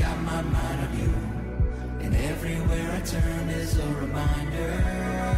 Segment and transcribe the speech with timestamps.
[0.00, 1.12] my mind on you.
[2.00, 5.31] And everywhere I turn is a reminder.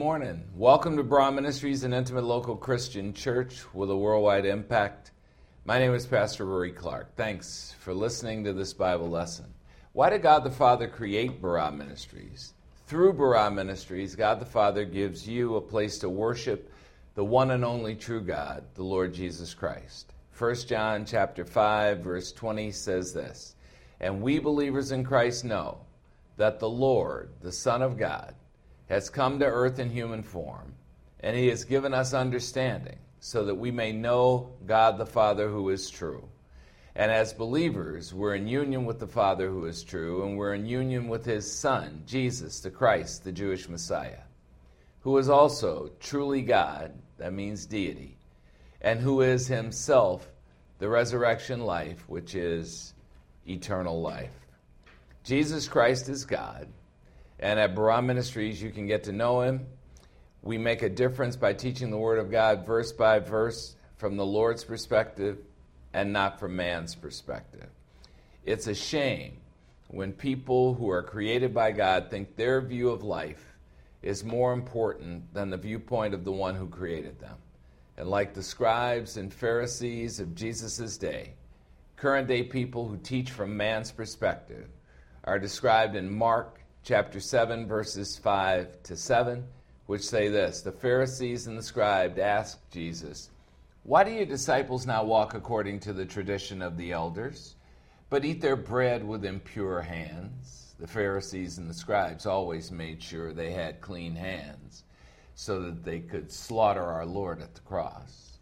[0.00, 0.42] Morning.
[0.56, 5.10] Welcome to Barah Ministries, an intimate local Christian church with a worldwide impact.
[5.66, 7.14] My name is Pastor Rory Clark.
[7.16, 9.52] Thanks for listening to this Bible lesson.
[9.92, 12.54] Why did God the Father create Barah Ministries?
[12.86, 16.72] Through Barah Ministries, God the Father gives you a place to worship
[17.14, 20.14] the one and only true God, the Lord Jesus Christ.
[20.38, 23.54] 1 John chapter 5 verse 20 says this,
[24.00, 25.84] "And we believers in Christ know
[26.38, 28.34] that the Lord, the Son of God,
[28.90, 30.74] has come to earth in human form,
[31.20, 35.70] and he has given us understanding so that we may know God the Father who
[35.70, 36.28] is true.
[36.96, 40.66] And as believers, we're in union with the Father who is true, and we're in
[40.66, 44.24] union with his Son, Jesus, the Christ, the Jewish Messiah,
[45.02, 48.16] who is also truly God, that means deity,
[48.80, 50.28] and who is himself
[50.80, 52.92] the resurrection life, which is
[53.46, 54.34] eternal life.
[55.22, 56.66] Jesus Christ is God.
[57.40, 59.66] And at Barah Ministries, you can get to know him.
[60.42, 64.26] We make a difference by teaching the Word of God verse by verse from the
[64.26, 65.38] Lord's perspective
[65.92, 67.66] and not from man's perspective.
[68.44, 69.38] It's a shame
[69.88, 73.44] when people who are created by God think their view of life
[74.02, 77.36] is more important than the viewpoint of the one who created them.
[77.96, 81.34] And like the scribes and Pharisees of Jesus' day,
[81.96, 84.68] current day people who teach from man's perspective
[85.24, 89.44] are described in Mark chapter 7, verses 5 to 7,
[89.86, 93.30] which say this The Pharisees and the scribes asked Jesus,
[93.82, 97.56] Why do your disciples now walk according to the tradition of the elders,
[98.08, 100.74] but eat their bread with impure hands?
[100.80, 104.84] The Pharisees and the scribes always made sure they had clean hands
[105.34, 108.38] so that they could slaughter our Lord at the cross.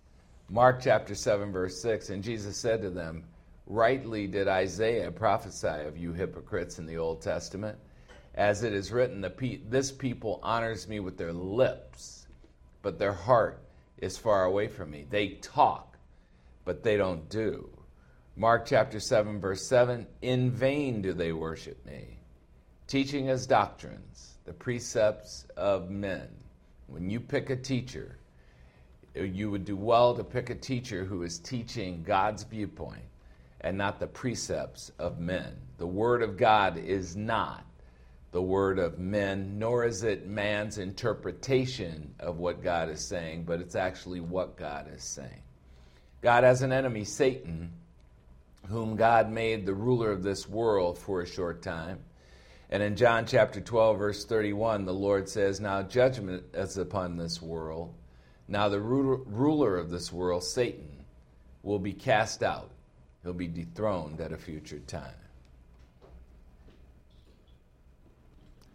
[0.49, 3.25] Mark chapter 7, verse 6 And Jesus said to them,
[3.67, 7.77] Rightly did Isaiah prophesy of you hypocrites in the Old Testament
[8.39, 12.29] as it is written, pe- this people honors me with their lips,
[12.83, 13.61] but their heart
[13.99, 15.05] is far away from me.
[15.11, 15.99] They talk,
[16.65, 17.69] but they don't do.
[18.37, 22.21] Mark chapter 7, verse 7 In vain do they worship me,
[22.87, 26.29] teaching as doctrines the precepts of men.
[26.87, 28.19] When you pick a teacher,
[29.17, 33.03] you would do well to pick a teacher who is teaching God's viewpoint
[33.63, 35.57] and not the precepts of men.
[35.79, 37.65] The Word of God is not
[38.31, 43.61] the word of men, nor is it man's interpretation of what God is saying, but
[43.61, 45.43] it's actually what God is saying.
[46.21, 47.73] God has an enemy, Satan,
[48.69, 52.01] whom God made the ruler of this world for a short time.
[52.71, 57.41] And in John chapter 12, verse 31, the Lord says, Now judgment is upon this
[57.41, 57.95] world.
[58.47, 61.05] Now the ruler of this world, Satan,
[61.63, 62.71] will be cast out.
[63.23, 65.15] He'll be dethroned at a future time.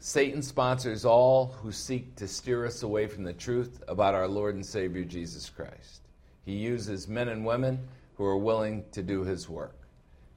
[0.05, 4.53] Satan sponsors all who seek to steer us away from the truth about our Lord
[4.53, 6.01] and Savior Jesus Christ.
[6.45, 9.87] He uses men and women who are willing to do his work.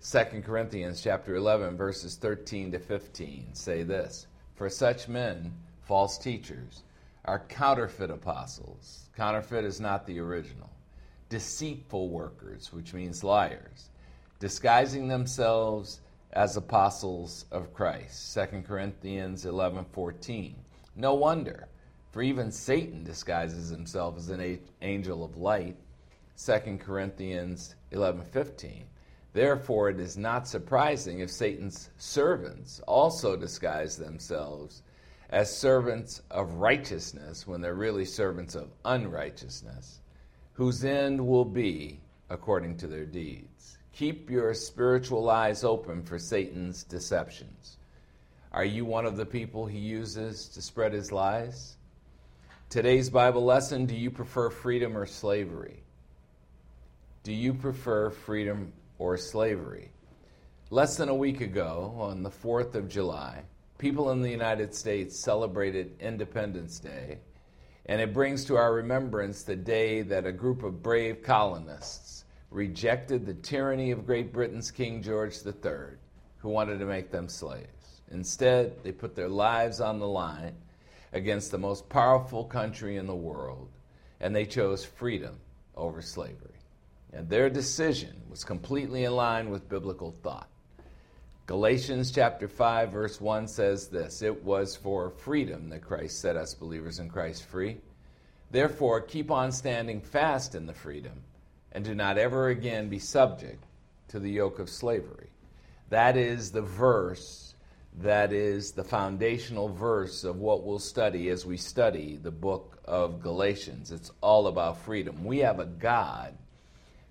[0.09, 6.85] 2 Corinthians chapter 11 verses 13 to 15 say this, for such men, false teachers,
[7.25, 9.11] are counterfeit apostles.
[9.17, 10.71] Counterfeit is not the original.
[11.29, 13.91] Deceitful workers, which means liars,
[14.39, 15.99] disguising themselves
[16.37, 18.35] as apostles of Christ.
[18.35, 20.55] 2 Corinthians 11:14.
[20.95, 21.67] No wonder,
[22.13, 25.79] for even Satan disguises himself as an angel of light.
[26.37, 28.85] 2 Corinthians 11:15.
[29.33, 34.83] Therefore it is not surprising if Satan's servants also disguise themselves
[35.31, 40.03] as servants of righteousness when they're really servants of unrighteousness,
[40.53, 41.99] whose end will be
[42.29, 43.76] according to their deeds.
[43.97, 47.79] Keep your spiritual eyes open for Satan's deceptions.
[48.53, 51.79] Are you one of the people he uses to spread his lies?
[52.69, 55.83] Today's Bible lesson Do you prefer freedom or slavery?
[57.23, 59.93] Do you prefer freedom or slavery?
[60.69, 63.45] Less than a week ago, on the 4th of July,
[63.79, 67.21] people in the United States celebrated Independence Day,
[67.87, 72.26] and it brings to our remembrance the day that a group of brave colonists
[72.57, 75.99] rejected the tyranny of Great Britain's King George III,
[76.39, 78.01] who wanted to make them slaves.
[78.11, 80.55] Instead, they put their lives on the line
[81.13, 83.69] against the most powerful country in the world,
[84.21, 85.37] and they chose freedom
[85.77, 86.55] over slavery.
[87.13, 90.49] And their decision was completely in line with biblical thought.
[91.45, 96.55] Galatians chapter 5 verse 1 says this, it was for freedom that Christ set us
[96.55, 97.77] believers in Christ free.
[98.51, 101.23] Therefore, keep on standing fast in the freedom
[101.77, 103.63] and do not ever again be subject
[104.09, 105.29] to the yoke of slavery.
[105.91, 107.55] That is the verse
[107.99, 113.23] that is the foundational verse of what we'll study as we study the book of
[113.23, 113.91] Galatians.
[113.91, 115.25] It's all about freedom.
[115.25, 116.35] We have a God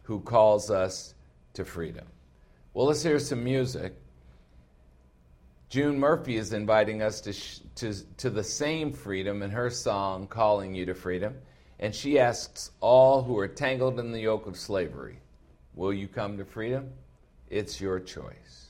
[0.04, 1.14] who calls us
[1.54, 2.06] to freedom.
[2.74, 3.94] Well, let's hear some music.
[5.70, 10.26] June Murphy is inviting us to, sh- to, to the same freedom in her song,
[10.28, 11.36] Calling You to Freedom.
[11.80, 15.20] And she asks all who are tangled in the yoke of slavery,
[15.74, 16.90] Will you come to freedom?
[17.50, 18.65] It's your choice.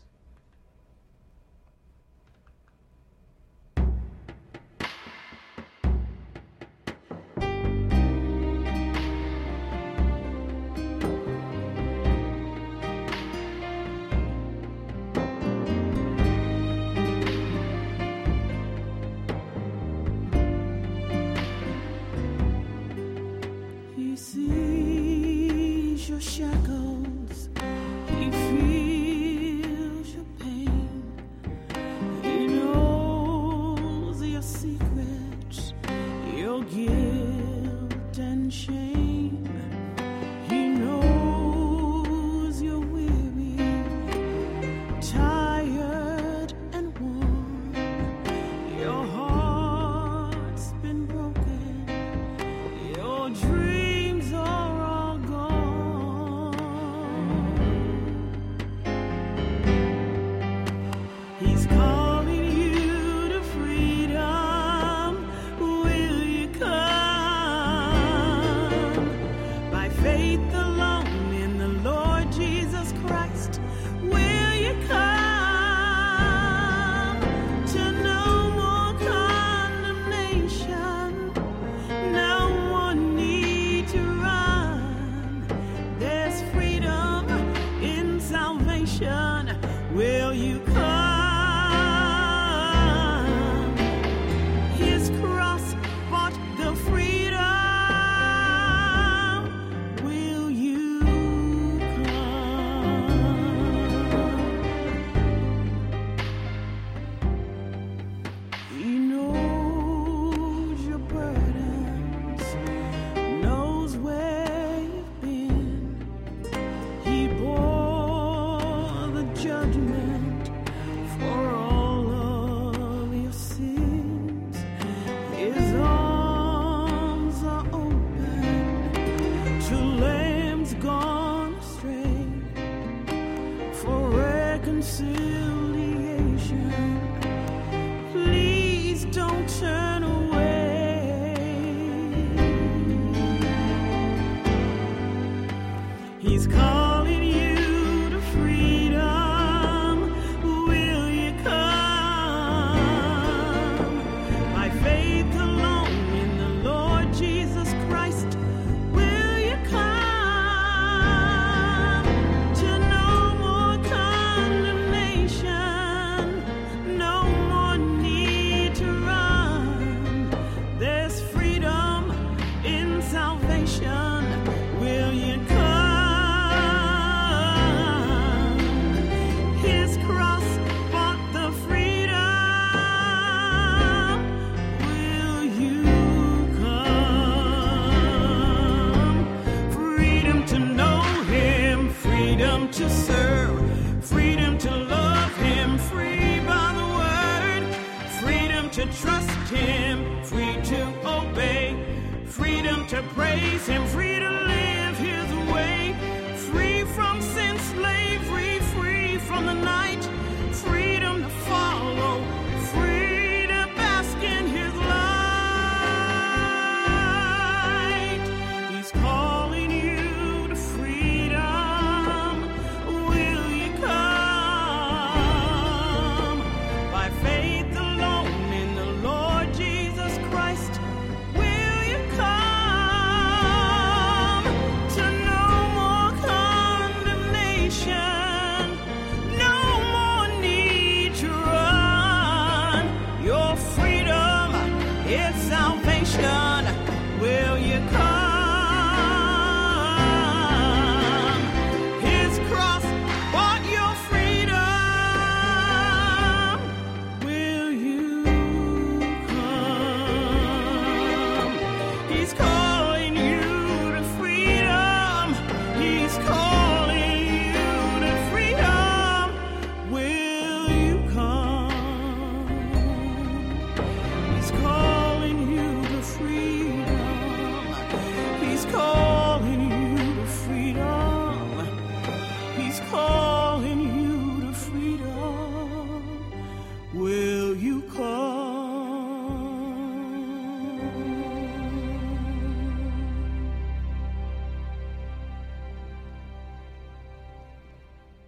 [26.25, 26.74] Shackles.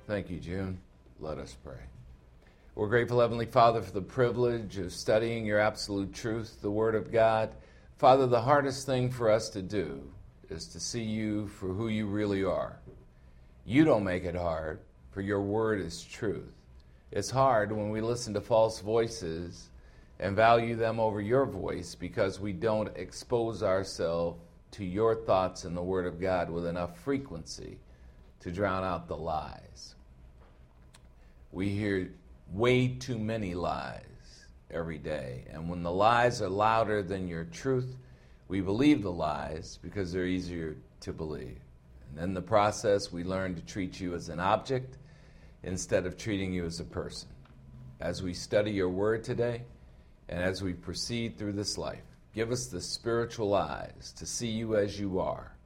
[0.08, 0.80] Thank you, June.
[1.20, 1.82] Let us pray.
[2.76, 7.12] We're grateful, Heavenly Father, for the privilege of studying your absolute truth, the Word of
[7.12, 7.50] God.
[7.98, 10.02] Father, the hardest thing for us to do
[10.50, 12.80] is to see you for who you really are.
[13.66, 14.80] You don't make it hard,
[15.12, 16.56] for your Word is truth.
[17.12, 19.72] It's hard when we listen to false voices
[20.22, 24.40] and value them over your voice because we don't expose ourselves
[24.72, 27.78] to your thoughts and the Word of God with enough frequency
[28.40, 29.96] to drown out the lies.
[31.58, 32.12] We hear
[32.54, 34.04] way too many lies
[34.70, 37.96] every day, and when the lies are louder than your truth,
[38.48, 41.58] we believe the lies because they're easier to believe.
[42.14, 45.00] And in the process, we learn to treat you as an object
[45.64, 47.30] instead of treating you as a person.
[48.00, 49.64] As we study your word today,
[50.30, 54.76] and as we proceed through this life, give us the spiritual eyes to see you
[54.76, 55.58] as you are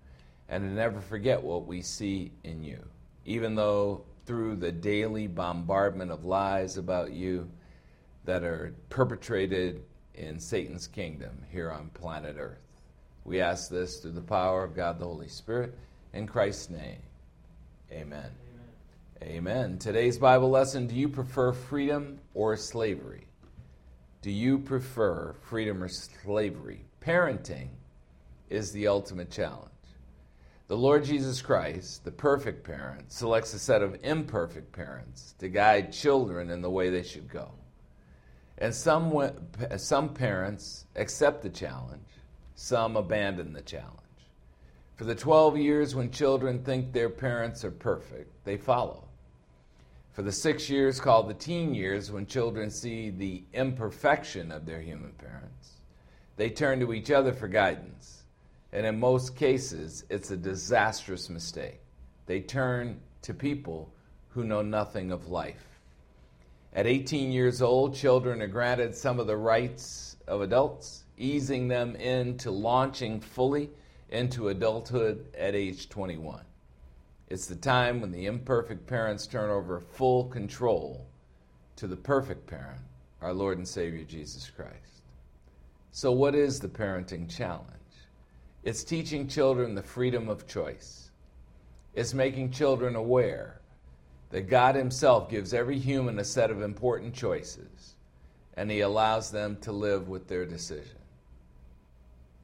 [0.48, 2.81] and to never forget what we see in you.
[3.25, 7.49] Even though through the daily bombardment of lies about you
[8.25, 12.61] that are perpetrated in Satan's kingdom here on planet Earth.
[13.23, 15.77] We ask this through the power of God the Holy Spirit
[16.13, 17.01] in Christ's name.
[17.91, 18.29] Amen.
[19.23, 19.77] Amen.
[19.77, 23.27] Today's Bible lesson Do you prefer freedom or slavery?
[24.21, 26.85] Do you prefer freedom or slavery?
[27.01, 27.69] Parenting
[28.49, 29.70] is the ultimate challenge.
[30.71, 35.91] The Lord Jesus Christ, the perfect parent, selects a set of imperfect parents to guide
[35.91, 37.51] children in the way they should go.
[38.57, 39.33] And some,
[39.75, 42.07] some parents accept the challenge,
[42.55, 43.99] some abandon the challenge.
[44.95, 49.09] For the 12 years when children think their parents are perfect, they follow.
[50.13, 54.79] For the six years called the teen years, when children see the imperfection of their
[54.79, 55.71] human parents,
[56.37, 58.20] they turn to each other for guidance.
[58.73, 61.81] And in most cases, it's a disastrous mistake.
[62.25, 63.93] They turn to people
[64.29, 65.79] who know nothing of life.
[66.73, 71.95] At 18 years old, children are granted some of the rights of adults, easing them
[71.97, 73.69] into launching fully
[74.09, 76.43] into adulthood at age 21.
[77.29, 81.05] It's the time when the imperfect parents turn over full control
[81.77, 82.81] to the perfect parent,
[83.21, 85.03] our Lord and Savior Jesus Christ.
[85.91, 87.80] So, what is the parenting challenge?
[88.63, 91.09] It's teaching children the freedom of choice.
[91.95, 93.59] It's making children aware
[94.29, 97.95] that God Himself gives every human a set of important choices,
[98.55, 100.99] and He allows them to live with their decision.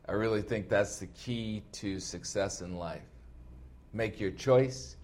[0.09, 3.01] I really think that's the key to success in life.
[3.93, 4.95] Make your choice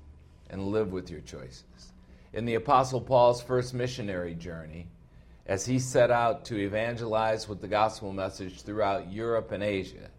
[0.50, 1.93] and live with your choices.
[2.34, 4.88] In the Apostle Paul's first missionary journey,
[5.46, 10.10] as he set out to evangelize with the gospel message throughout Europe and Asia,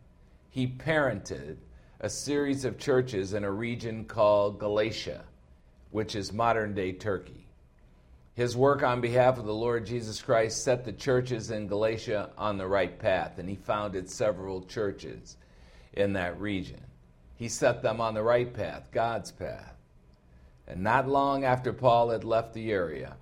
[0.54, 1.56] he parented
[1.98, 5.24] a series of churches in a region called Galatia,
[5.90, 7.48] which is modern day Turkey.
[8.34, 12.56] His work on behalf of the Lord Jesus Christ set the churches in Galatia on
[12.56, 15.38] the right path, and he founded several churches
[15.94, 16.84] in that region.
[17.34, 19.74] He set them on the right path, God's path.
[20.68, 23.16] And not long after Paul had left the area,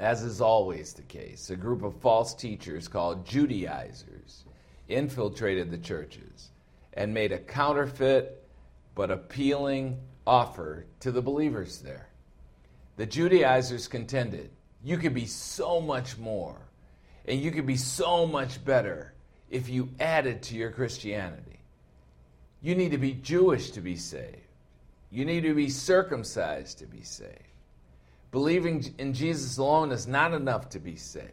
[0.00, 4.19] as is always the case, a group of false teachers called Judaizers
[4.90, 6.50] infiltrated the churches
[6.94, 8.44] and made a counterfeit
[8.94, 12.08] but appealing offer to the believers there.
[12.96, 14.50] The Judaizers contended,
[14.82, 16.58] you could be so much more,
[17.26, 19.14] and you could be so much better
[19.50, 21.60] if you added to your Christianity.
[22.62, 24.36] You need to be Jewish to be saved.
[25.10, 27.34] You need to be circumcised to be saved.
[28.30, 31.28] Believing in Jesus alone is not enough to be saved.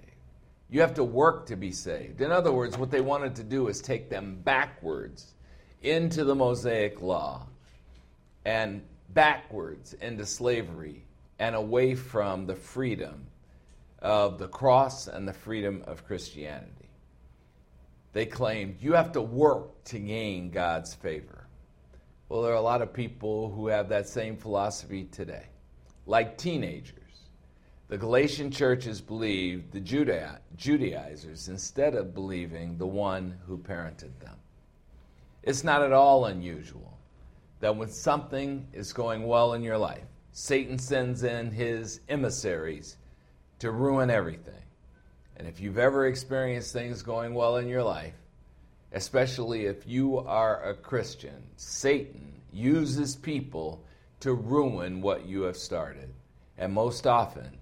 [0.69, 2.21] You have to work to be saved.
[2.21, 5.33] In other words, what they wanted to do is take them backwards
[5.81, 7.47] into the Mosaic law
[8.45, 11.05] and backwards into slavery
[11.39, 13.27] and away from the freedom
[13.99, 16.89] of the cross and the freedom of Christianity.
[18.13, 21.47] They claimed you have to work to gain God's favor.
[22.29, 25.45] Well, there are a lot of people who have that same philosophy today,
[26.05, 26.96] like teenagers.
[27.89, 34.35] The Galatian churches believed the Judai- Judaizers instead of believing the one who parented them.
[35.41, 36.97] It's not at all unusual
[37.61, 40.03] that when something is going well in your life,
[40.33, 42.97] Satan sends in his emissaries
[43.59, 44.53] to ruin everything.
[45.37, 48.15] And if you've ever experienced things going well in your life,
[48.91, 53.81] especially if you are a Christian, Satan uses people
[54.19, 56.13] to ruin what you have started.
[56.57, 57.57] And most often,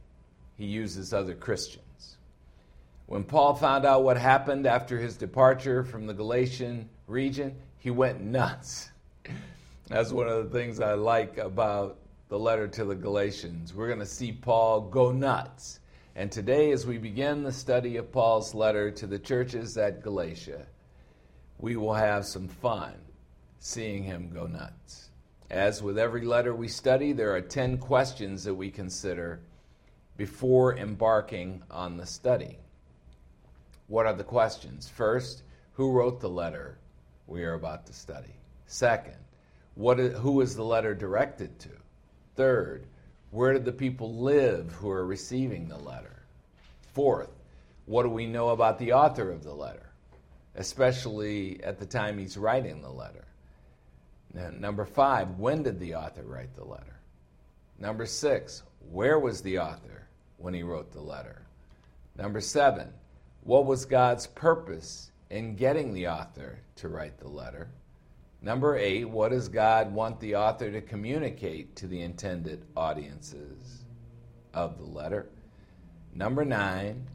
[0.58, 2.18] he uses other Christians.
[3.08, 8.22] When Paul found out what happened after his departure from the Galatian region, he went
[8.22, 8.90] nuts.
[9.88, 13.74] That's one of the things I like about the letter to the Galatians.
[13.74, 15.80] We're going to see Paul go nuts.
[16.16, 20.66] And today, as we begin the study of Paul's letter to the churches at Galatia,
[21.60, 22.96] we will have some fun
[23.60, 25.10] seeing him go nuts.
[25.52, 29.42] As with every letter we study, there are 10 questions that we consider
[30.18, 32.58] before embarking on the study.
[33.88, 34.90] What are the questions?
[34.90, 35.44] First,
[35.74, 36.78] who wrote the letter
[37.28, 38.34] we are about to study?
[38.68, 39.18] Second,
[39.76, 41.70] what is, who is the letter directed to?
[42.36, 42.88] Third,
[43.32, 46.24] where did the people live who are receiving the letter?
[46.94, 47.30] Fourth,
[47.86, 49.92] what do we know about the author of the letter,
[50.56, 53.26] especially at the time he's writing the letter?
[54.34, 57.00] Now, number five, when did the author write the letter?
[57.78, 59.95] Number six, where was the author
[60.38, 61.42] when he wrote the letter?
[62.18, 62.94] Number seven,
[63.44, 67.70] what was God's purpose in getting the author to write the letter?
[68.42, 73.84] Number eight, what does God want the author to communicate to the intended audiences
[74.54, 75.30] of the letter?
[76.14, 77.08] Number nine,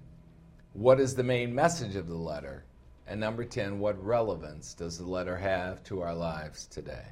[0.73, 2.65] what is the main message of the letter?
[3.07, 7.07] And number 10, what relevance does the letter have to our lives today?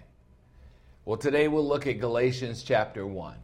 [1.04, 3.34] Well, today we'll look at Galatians chapter 1.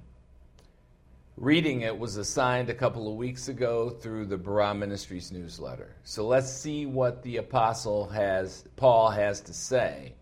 [1.37, 5.97] Reading it was assigned a couple of weeks ago through the Barah Ministries newsletter.
[6.05, 10.15] So let's see what the apostle has Paul has to say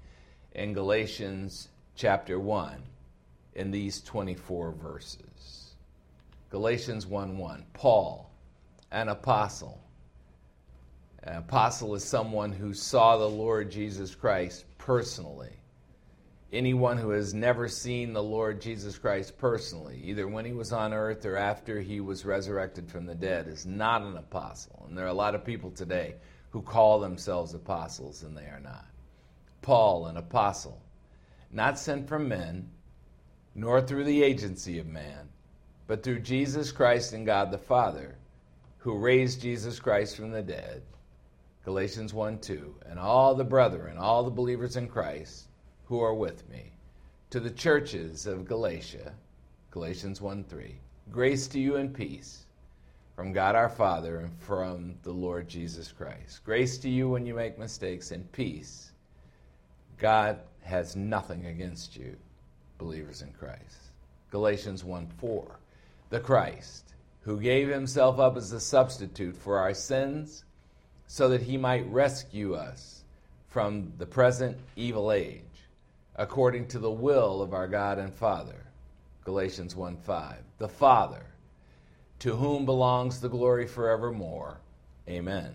[0.53, 2.83] in Galatians chapter 1
[3.57, 5.75] in these 24 verses.
[6.48, 7.66] Galatians 1 1.
[7.75, 8.31] Paul,
[8.90, 9.83] an apostle.
[11.25, 15.59] An apostle is someone who saw the Lord Jesus Christ personally.
[16.53, 20.93] Anyone who has never seen the Lord Jesus Christ personally, either when he was on
[20.93, 24.85] earth or after he was resurrected from the dead, is not an apostle.
[24.87, 26.17] And there are a lot of people today
[26.51, 28.85] who call themselves apostles, and they are not.
[29.62, 30.79] Paul, an apostle,
[31.51, 32.69] not sent from men,
[33.55, 35.31] nor through the agency of man,
[35.87, 38.19] but through Jesus Christ and God the Father,
[38.77, 40.83] who raised Jesus Christ from the dead.
[41.65, 42.75] Galatians 1 2.
[42.91, 45.47] And all the brethren, all the believers in Christ
[45.92, 46.72] who are with me,
[47.28, 49.12] to the churches of Galatia,
[49.70, 50.74] Galatians 1 3.
[51.11, 52.46] Grace to you and peace
[53.14, 56.42] from God our Father and from the Lord Jesus Christ.
[56.46, 58.92] Grace to you when you make mistakes and peace.
[59.98, 62.16] God has nothing against you,
[62.78, 63.90] believers in Christ.
[64.31, 65.59] Galatians 1 4.
[66.09, 70.44] The Christ, who gave himself up as a substitute for our sins,
[71.07, 73.05] so that he might rescue us
[73.48, 75.42] from the present evil age,
[76.16, 78.66] according to the will of our God and Father.
[79.25, 80.37] Galatians 1 5.
[80.59, 81.27] The Father,
[82.20, 84.61] to whom belongs the glory forevermore.
[85.09, 85.55] Amen.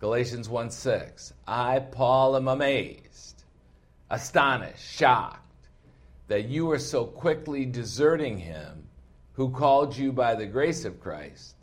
[0.00, 1.32] Galatians 1 6.
[1.46, 3.42] I, Paul, am amazed,
[4.10, 5.68] astonished, shocked
[6.28, 8.84] that you are so quickly deserting him
[9.32, 11.56] who called you by the grace of Christ,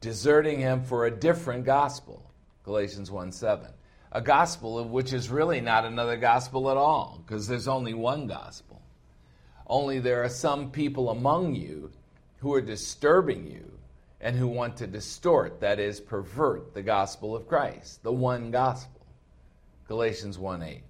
[0.00, 2.30] deserting him for a different gospel.
[2.64, 3.66] Galatians 1 7.
[4.12, 8.26] A gospel of which is really not another gospel at all, because there's only one
[8.26, 8.82] gospel.
[9.68, 11.92] Only there are some people among you
[12.38, 13.78] who are disturbing you
[14.20, 19.06] and who want to distort, that is, pervert the gospel of Christ, the one gospel.
[19.86, 20.82] Galatians 1 8.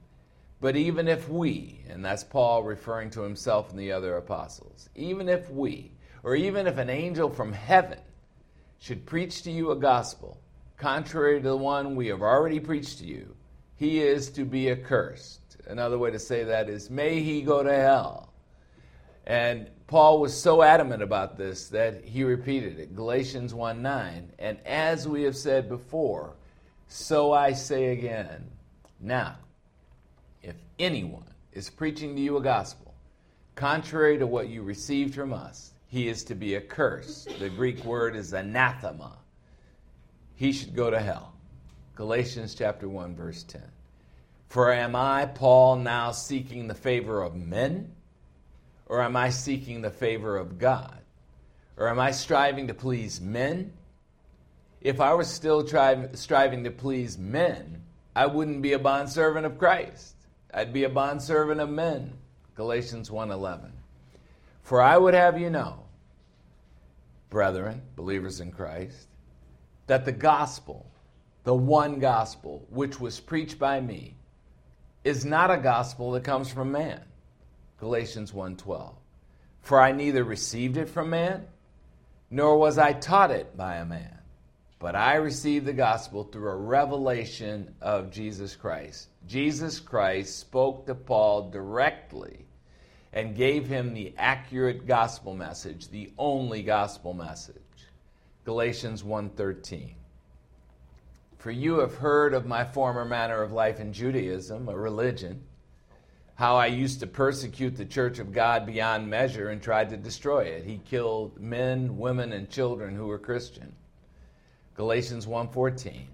[0.61, 5.29] But even if we, and that's Paul referring to himself and the other apostles, even
[5.29, 8.01] if we, or even if an angel from heaven
[8.79, 10.39] should preach to you a gospel
[10.81, 13.37] contrary to the one we have already preached to you,
[13.77, 15.41] he is to be accursed.
[15.69, 18.33] Another way to say that is, may he go to hell.
[19.27, 22.97] And Paul was so adamant about this that he repeated it.
[22.97, 24.33] Galatians 1 9.
[24.39, 26.35] And as we have said before,
[26.89, 28.51] so I say again.
[28.99, 29.37] Now,
[30.43, 32.95] if anyone is preaching to you a gospel
[33.55, 37.39] contrary to what you received from us, he is to be accursed.
[37.39, 39.19] The Greek word is anathema.
[40.41, 41.35] He should go to hell.
[41.97, 43.61] Galatians chapter 1 verse 10.
[44.49, 47.93] For am I Paul now seeking the favor of men
[48.87, 50.97] or am I seeking the favor of God?
[51.77, 53.75] Or am I striving to please men?
[54.81, 57.83] If I were still tri- striving to please men,
[58.17, 60.15] I wouldn't be a bondservant of Christ.
[60.55, 62.15] I'd be a bondservant of men.
[62.55, 63.73] Galatians 1:11.
[64.63, 65.85] For I would have you know,
[67.29, 69.10] brethren, believers in Christ,
[69.91, 70.87] that the gospel,
[71.43, 74.15] the one gospel which was preached by me,
[75.03, 77.03] is not a gospel that comes from man.
[77.77, 78.95] Galatians 1:12.
[79.63, 81.49] For I neither received it from man,
[82.31, 84.21] nor was I taught it by a man,
[84.79, 89.09] but I received the gospel through a revelation of Jesus Christ.
[89.27, 92.47] Jesus Christ spoke to Paul directly
[93.13, 97.60] and gave him the accurate gospel message, the only gospel message.
[98.45, 99.95] Galatians 1:13.
[101.39, 105.43] For you have heard of my former manner of life in Judaism, a religion,
[106.37, 110.45] how I used to persecute the church of God beyond measure and tried to destroy
[110.45, 110.65] it.
[110.65, 113.75] He killed men, women, and children who were Christian.
[114.75, 116.07] Galatians 1:14.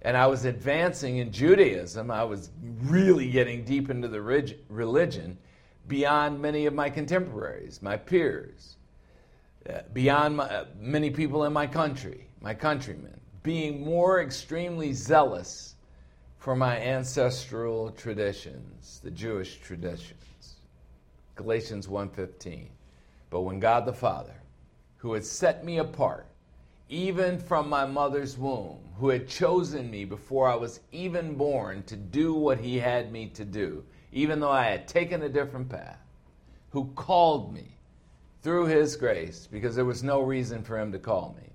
[0.00, 2.10] And I was advancing in Judaism.
[2.10, 2.50] I was
[2.82, 5.36] really getting deep into the religion
[5.86, 8.77] beyond many of my contemporaries, my peers,
[9.92, 15.74] beyond my, uh, many people in my country, my countrymen, being more extremely zealous
[16.38, 20.56] for my ancestral traditions, the Jewish traditions.
[21.34, 22.68] Galatians 1:15.
[23.30, 24.42] But when God the Father,
[24.96, 26.26] who had set me apart
[26.88, 31.96] even from my mother's womb, who had chosen me before I was even born to
[31.96, 36.00] do what he had me to do, even though I had taken a different path,
[36.70, 37.77] who called me
[38.42, 41.48] through his grace because there was no reason for him to call me.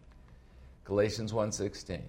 [0.86, 2.02] Galatians 1:16.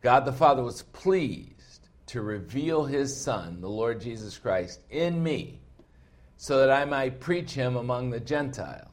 [0.00, 5.60] God the Father was pleased to reveal his son, the Lord Jesus Christ, in me
[6.36, 8.88] so that I might preach him among the Gentiles.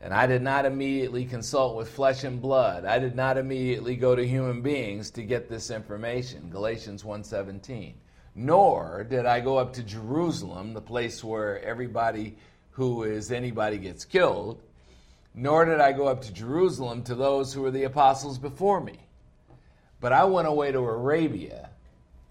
[0.00, 2.84] And I did not immediately consult with flesh and blood.
[2.84, 6.50] I did not immediately go to human beings to get this information.
[6.50, 7.94] Galatians 1:17.
[8.34, 12.36] Nor did I go up to Jerusalem, the place where everybody
[12.76, 14.60] who is anybody gets killed.
[15.34, 18.98] Nor did I go up to Jerusalem to those who were the apostles before me.
[19.98, 21.70] But I went away to Arabia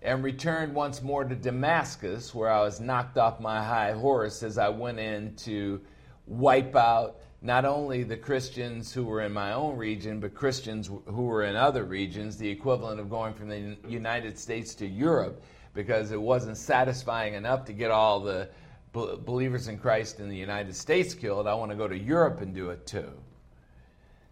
[0.04, 4.60] and returned once more to Damascus, where I was knocked off my high horse as
[4.60, 5.82] I went in to
[6.28, 11.24] wipe out not only the Christians who were in my own region, but Christians who
[11.24, 15.42] were in other regions, the equivalent of going from the United States to Europe,
[15.74, 18.48] because it wasn't satisfying enough to get all the
[19.26, 21.48] believers in Christ in the United States killed.
[21.48, 23.12] I want to go to Europe and do it too.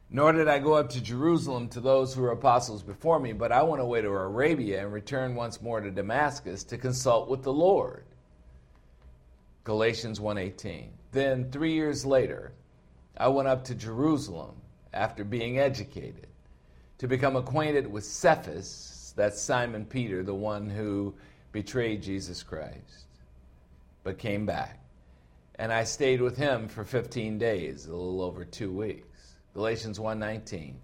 [0.10, 3.52] Nor did I go up to Jerusalem to those who were apostles before me, but
[3.52, 7.54] I went away to Arabia and returned once more to Damascus to consult with the
[7.54, 8.06] Lord.
[9.64, 10.90] Galatians 1:18.
[11.12, 12.54] Then 3 years later,
[13.18, 14.56] I went up to Jerusalem
[14.94, 16.28] after being educated
[17.00, 21.16] to become acquainted with Cephas, that's Simon Peter, the one who
[21.52, 23.08] betrayed Jesus Christ,
[24.04, 24.80] but came back.
[25.56, 29.36] And I stayed with him for 15 days, a little over 2 weeks.
[29.54, 30.76] Galatians 1:19.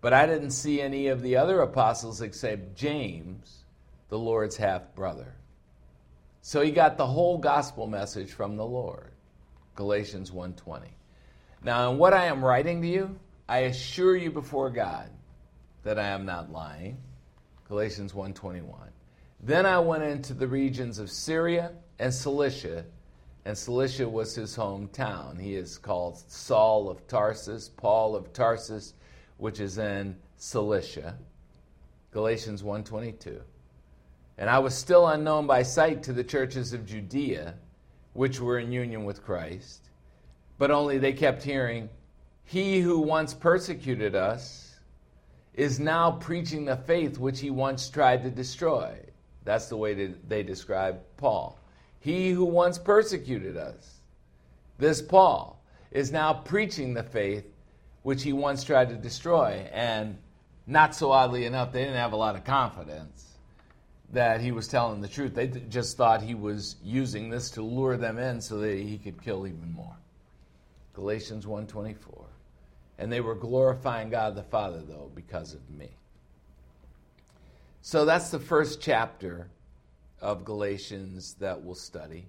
[0.00, 3.64] But I didn't see any of the other apostles except James,
[4.08, 5.34] the Lord's half brother.
[6.42, 9.12] So he got the whole gospel message from the Lord.
[9.74, 10.90] Galatians 1:20.
[11.62, 15.08] Now, in what I am writing to you, I assure you before God
[15.82, 16.98] that I am not lying.
[17.68, 18.92] Galatians 1:21.
[19.40, 22.84] Then I went into the regions of Syria and Cilicia,
[23.44, 25.38] and Cilicia was his hometown.
[25.38, 28.94] He is called Saul of Tarsus, Paul of Tarsus,
[29.36, 31.16] which is in Cilicia.
[32.10, 33.42] Galatians 1:22.
[34.38, 37.54] And I was still unknown by sight to the churches of Judea,
[38.14, 39.90] which were in union with Christ,
[40.58, 41.88] but only they kept hearing,
[42.44, 44.78] He who once persecuted us
[45.54, 48.98] is now preaching the faith which he once tried to destroy.
[49.44, 51.58] That's the way that they describe Paul.
[52.04, 53.94] He who once persecuted us,
[54.76, 55.58] this Paul,
[55.90, 57.46] is now preaching the faith
[58.02, 59.66] which he once tried to destroy.
[59.72, 60.18] And
[60.66, 63.38] not so oddly enough, they didn't have a lot of confidence
[64.12, 65.34] that he was telling the truth.
[65.34, 69.22] They just thought he was using this to lure them in so that he could
[69.22, 69.96] kill even more.
[70.92, 72.26] Galatians 1:24.
[72.98, 75.88] And they were glorifying God the Father though because of me.
[77.80, 79.48] So that's the first chapter
[80.20, 82.26] of Galatians that we'll study.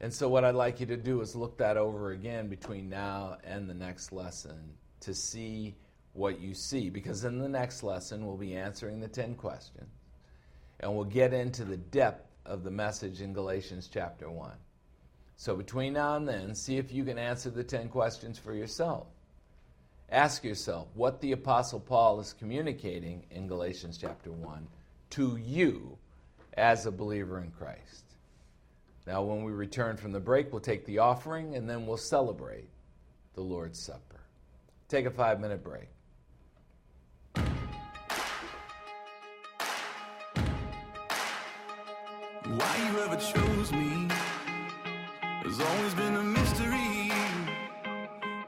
[0.00, 3.38] And so what I'd like you to do is look that over again between now
[3.44, 5.74] and the next lesson to see
[6.12, 9.90] what you see because in the next lesson we'll be answering the 10 questions
[10.80, 14.52] and we'll get into the depth of the message in Galatians chapter 1.
[15.36, 19.06] So between now and then, see if you can answer the 10 questions for yourself.
[20.10, 24.68] Ask yourself what the Apostle Paul is communicating in Galatians chapter 1
[25.10, 25.98] to you
[26.56, 28.04] as a believer in Christ.
[29.06, 32.68] Now, when we return from the break, we'll take the offering and then we'll celebrate
[33.34, 34.20] the Lord's Supper.
[34.88, 35.88] Take a five minute break.
[42.46, 44.08] Why you ever chose me
[45.44, 47.10] has always been a mystery.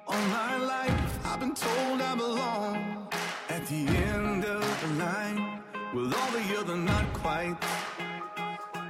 [0.06, 3.08] All my life, I've been told I belong
[3.48, 5.45] at the end of the line
[5.96, 7.56] with all the other not quite,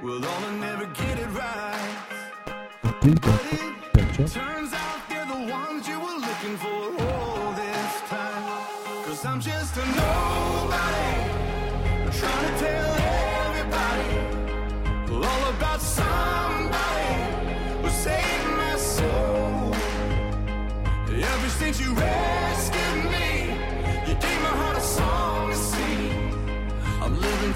[0.03, 1.95] with all the never get it right.
[2.83, 4.33] www.freedomchurch.church.
[4.33, 9.05] Turns out they're the ones you were looking for all this time.
[9.05, 10.46] Cause I'm just a nobody.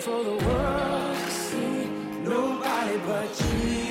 [0.00, 1.86] For the world to see
[2.22, 3.87] nobody but Jesus.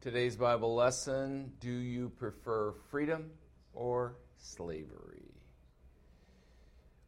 [0.00, 3.30] Today's Bible lesson Do you prefer freedom
[3.74, 5.34] or slavery?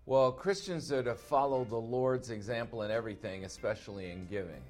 [0.04, 4.60] Well, Christians are to follow the Lord's example in everything, especially in giving.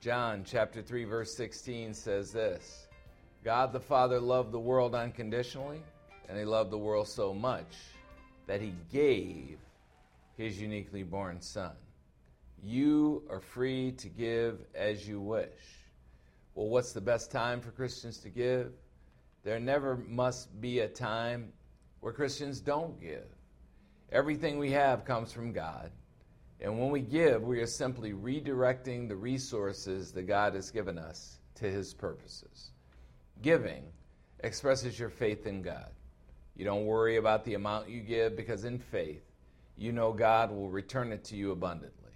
[0.00, 2.86] John chapter 3 verse 16 says this.
[3.42, 5.82] God the Father loved the world unconditionally,
[6.28, 7.74] and he loved the world so much
[8.46, 9.58] that he gave
[10.36, 11.72] his uniquely born son.
[12.62, 15.50] You are free to give as you wish.
[16.54, 18.72] Well, what's the best time for Christians to give?
[19.42, 21.52] There never must be a time
[22.00, 23.26] where Christians don't give.
[24.12, 25.90] Everything we have comes from God.
[26.60, 31.38] And when we give, we are simply redirecting the resources that God has given us
[31.56, 32.70] to His purposes.
[33.42, 33.84] Giving
[34.40, 35.90] expresses your faith in God.
[36.54, 39.24] You don't worry about the amount you give because in faith,
[39.76, 42.12] you know God will return it to you abundantly.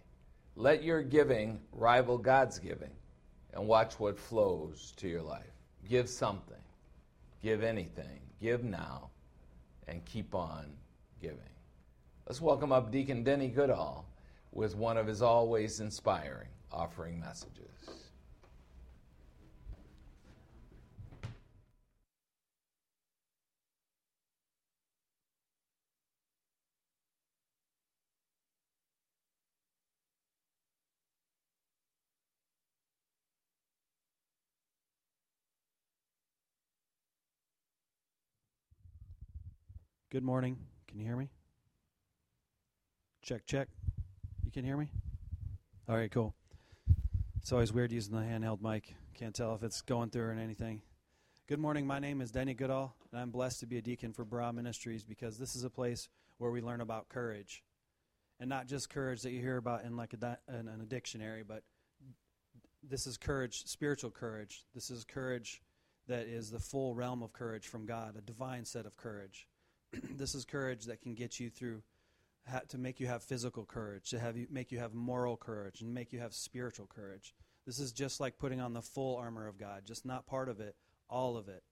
[0.54, 2.92] Let your giving rival God's giving
[3.58, 5.50] and watch what flows to your life.
[5.88, 6.62] Give something,
[7.42, 9.10] give anything, give now,
[9.88, 10.66] and keep on
[11.20, 11.38] giving.
[12.28, 14.06] Let's welcome up Deacon Denny Goodall
[14.52, 17.97] with one of his always inspiring offering messages.
[40.10, 40.56] Good morning.
[40.86, 41.28] Can you hear me?
[43.20, 43.68] Check, check.
[44.42, 44.88] You can hear me?
[45.86, 46.34] All right, cool.
[47.42, 48.94] It's always weird using the handheld mic.
[49.12, 50.80] Can't tell if it's going through or anything.
[51.46, 51.86] Good morning.
[51.86, 55.04] My name is Denny Goodall, and I'm blessed to be a deacon for Barah Ministries
[55.04, 57.62] because this is a place where we learn about courage.
[58.40, 61.64] And not just courage that you hear about in like a, in a dictionary, but
[62.82, 64.64] this is courage, spiritual courage.
[64.74, 65.60] This is courage
[66.06, 69.46] that is the full realm of courage from God, a divine set of courage.
[70.16, 71.82] this is courage that can get you through
[72.48, 75.80] ha- to make you have physical courage to have you make you have moral courage
[75.80, 77.34] and make you have spiritual courage.
[77.66, 80.60] This is just like putting on the full armor of god just not part of
[80.60, 80.76] it
[81.08, 81.62] all of it.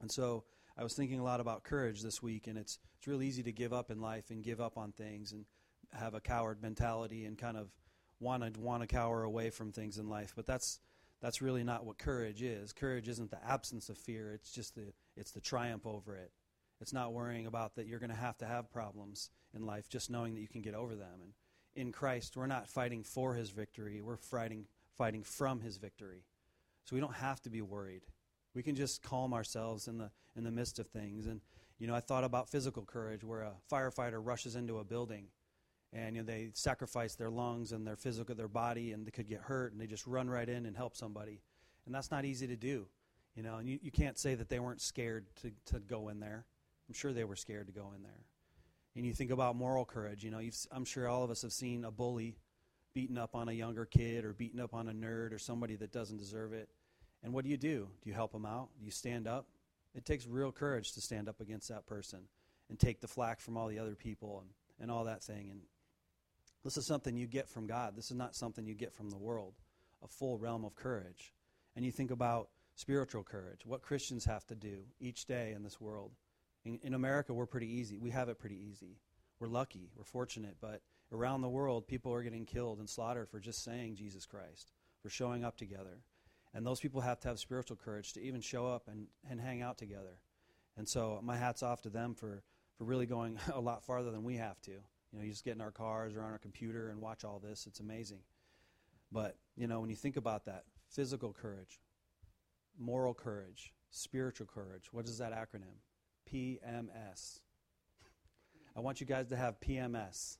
[0.00, 0.44] And so
[0.76, 3.52] i was thinking a lot about courage this week and it's it's really easy to
[3.52, 5.44] give up in life and give up on things and
[5.92, 7.68] have a coward mentality and kind of
[8.20, 10.32] want to want to cower away from things in life.
[10.34, 10.78] But that's
[11.20, 12.72] that's really not what courage is.
[12.72, 14.32] Courage isn't the absence of fear.
[14.32, 16.32] It's just the it's the triumph over it
[16.82, 20.10] it's not worrying about that you're going to have to have problems in life, just
[20.10, 21.20] knowing that you can get over them.
[21.22, 21.32] And
[21.74, 24.66] in Christ, we're not fighting for his victory, we're fighting,
[24.96, 26.24] fighting from his victory.
[26.84, 28.02] So we don't have to be worried.
[28.54, 31.26] We can just calm ourselves in the, in the midst of things.
[31.26, 31.40] And,
[31.78, 35.28] you know, I thought about physical courage, where a firefighter rushes into a building
[35.92, 39.28] and you know, they sacrifice their lungs and their physical, their body, and they could
[39.28, 41.42] get hurt, and they just run right in and help somebody.
[41.84, 42.86] And that's not easy to do.
[43.34, 46.20] You know, and you, you can't say that they weren't scared to, to go in
[46.20, 46.44] there.
[46.88, 48.24] I'm sure they were scared to go in there.
[48.94, 50.22] And you think about moral courage.
[50.22, 52.36] You know, I'm sure all of us have seen a bully
[52.94, 55.92] beating up on a younger kid or beating up on a nerd or somebody that
[55.92, 56.68] doesn't deserve it.
[57.22, 57.88] And what do you do?
[58.02, 58.68] Do you help them out?
[58.78, 59.46] Do you stand up?
[59.94, 62.20] It takes real courage to stand up against that person
[62.68, 65.50] and take the flack from all the other people and, and all that thing.
[65.50, 65.60] And
[66.64, 67.96] this is something you get from God.
[67.96, 69.54] This is not something you get from the world,
[70.02, 71.32] a full realm of courage.
[71.76, 75.80] And you think about spiritual courage, what Christians have to do each day in this
[75.80, 76.12] world
[76.64, 77.98] in, in America, we're pretty easy.
[77.98, 78.98] We have it pretty easy.
[79.40, 79.90] We're lucky.
[79.96, 80.56] We're fortunate.
[80.60, 80.82] But
[81.12, 85.10] around the world, people are getting killed and slaughtered for just saying Jesus Christ, for
[85.10, 86.02] showing up together.
[86.54, 89.62] And those people have to have spiritual courage to even show up and, and hang
[89.62, 90.20] out together.
[90.76, 92.42] And so my hat's off to them for,
[92.76, 94.70] for really going a lot farther than we have to.
[94.70, 97.38] You know, you just get in our cars or on our computer and watch all
[97.38, 97.66] this.
[97.66, 98.20] It's amazing.
[99.10, 101.80] But, you know, when you think about that, physical courage,
[102.78, 105.76] moral courage, spiritual courage, what is that acronym?
[106.32, 107.40] PMS.
[108.76, 110.38] I want you guys to have PMS.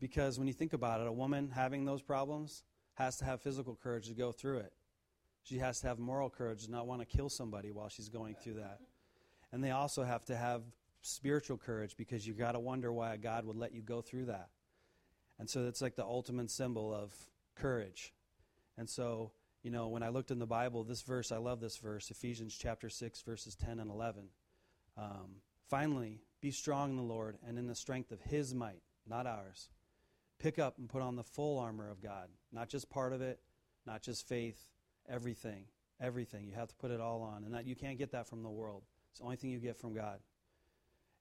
[0.00, 2.62] Because when you think about it, a woman having those problems
[2.94, 4.72] has to have physical courage to go through it.
[5.42, 8.34] She has to have moral courage to not want to kill somebody while she's going
[8.42, 8.78] through that.
[9.52, 10.62] And they also have to have
[11.02, 14.48] spiritual courage because you've got to wonder why God would let you go through that.
[15.38, 17.12] And so it's like the ultimate symbol of
[17.54, 18.14] courage.
[18.78, 19.32] And so
[19.64, 22.56] you know, when I looked in the Bible, this verse, I love this verse, Ephesians
[22.56, 24.28] chapter 6, verses 10 and 11.
[24.96, 29.26] Um, Finally, be strong in the Lord and in the strength of his might, not
[29.26, 29.68] ours.
[30.38, 33.40] Pick up and put on the full armor of God, not just part of it,
[33.86, 34.60] not just faith,
[35.08, 35.64] everything.
[36.00, 36.46] Everything.
[36.46, 37.44] You have to put it all on.
[37.44, 38.82] And that you can't get that from the world.
[39.10, 40.18] It's the only thing you get from God.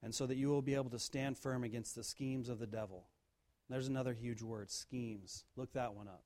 [0.02, 2.68] And so that you will be able to stand firm against the schemes of the
[2.68, 3.06] devil.
[3.70, 5.46] There's another huge word, schemes.
[5.56, 6.24] Look that one up.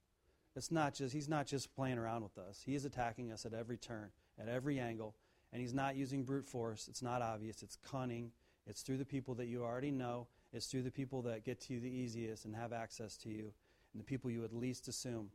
[0.57, 2.61] It's not just he's not just playing around with us.
[2.65, 4.09] He is attacking us at every turn,
[4.41, 5.15] at every angle,
[5.53, 6.87] and he's not using brute force.
[6.87, 7.61] It's not obvious.
[7.61, 8.31] It's cunning.
[8.65, 10.27] It's through the people that you already know.
[10.51, 13.53] It's through the people that get to you the easiest and have access to you,
[13.93, 15.29] and the people you would least assume.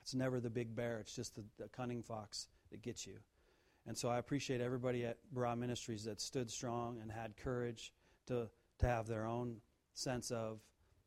[0.00, 3.18] It's never the big bear, it's just the, the cunning fox that gets you.
[3.86, 7.92] And so I appreciate everybody at Barah Ministries that stood strong and had courage
[8.26, 8.48] to,
[8.80, 9.58] to have their own
[9.94, 10.58] sense of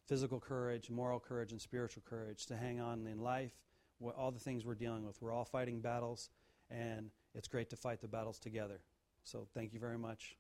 [0.08, 3.54] physical courage, moral courage, and spiritual courage to hang on in life,
[4.00, 5.22] what, all the things we're dealing with.
[5.22, 6.30] We're all fighting battles,
[6.70, 8.80] and it's great to fight the battles together.
[9.24, 10.38] So thank you very much.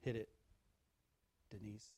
[0.00, 0.28] Hit it,
[1.50, 1.90] Denise.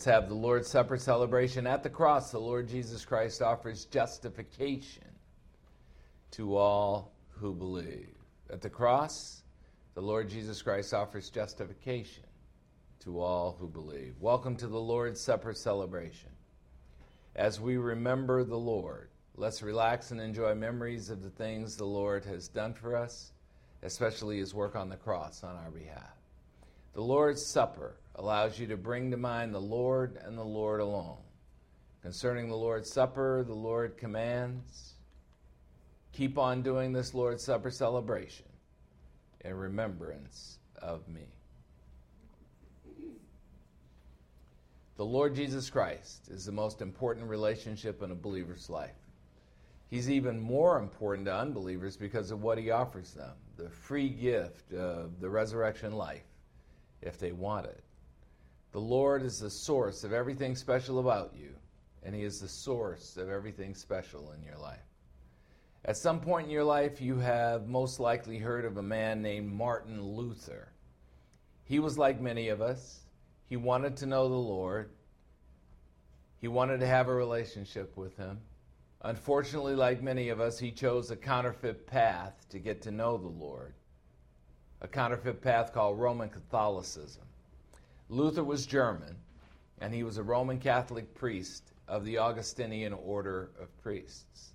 [0.00, 1.66] Let's have the Lord's Supper celebration.
[1.66, 5.04] At the cross, the Lord Jesus Christ offers justification
[6.30, 8.16] to all who believe.
[8.50, 9.42] At the cross,
[9.92, 12.24] the Lord Jesus Christ offers justification
[13.00, 14.14] to all who believe.
[14.20, 16.30] Welcome to the Lord's Supper celebration.
[17.36, 22.24] As we remember the Lord, let's relax and enjoy memories of the things the Lord
[22.24, 23.32] has done for us,
[23.82, 26.16] especially his work on the cross on our behalf.
[26.94, 31.16] The Lord's Supper allows you to bring to mind the Lord and the Lord alone.
[32.02, 34.94] Concerning the Lord's Supper, the Lord commands
[36.12, 38.44] keep on doing this Lord's Supper celebration
[39.42, 41.28] in remembrance of me.
[44.98, 48.90] The Lord Jesus Christ is the most important relationship in a believer's life.
[49.88, 54.74] He's even more important to unbelievers because of what he offers them the free gift
[54.74, 56.24] of the resurrection life
[57.00, 57.82] if they want it.
[58.72, 61.54] The Lord is the source of everything special about you,
[62.02, 64.78] and He is the source of everything special in your life.
[65.84, 69.52] At some point in your life, you have most likely heard of a man named
[69.52, 70.68] Martin Luther.
[71.64, 73.00] He was like many of us.
[73.48, 74.90] He wanted to know the Lord.
[76.40, 78.40] He wanted to have a relationship with Him.
[79.02, 83.28] Unfortunately, like many of us, he chose a counterfeit path to get to know the
[83.28, 83.72] Lord,
[84.82, 87.24] a counterfeit path called Roman Catholicism.
[88.10, 89.16] Luther was German,
[89.80, 94.52] and he was a Roman Catholic priest of the Augustinian order of priests.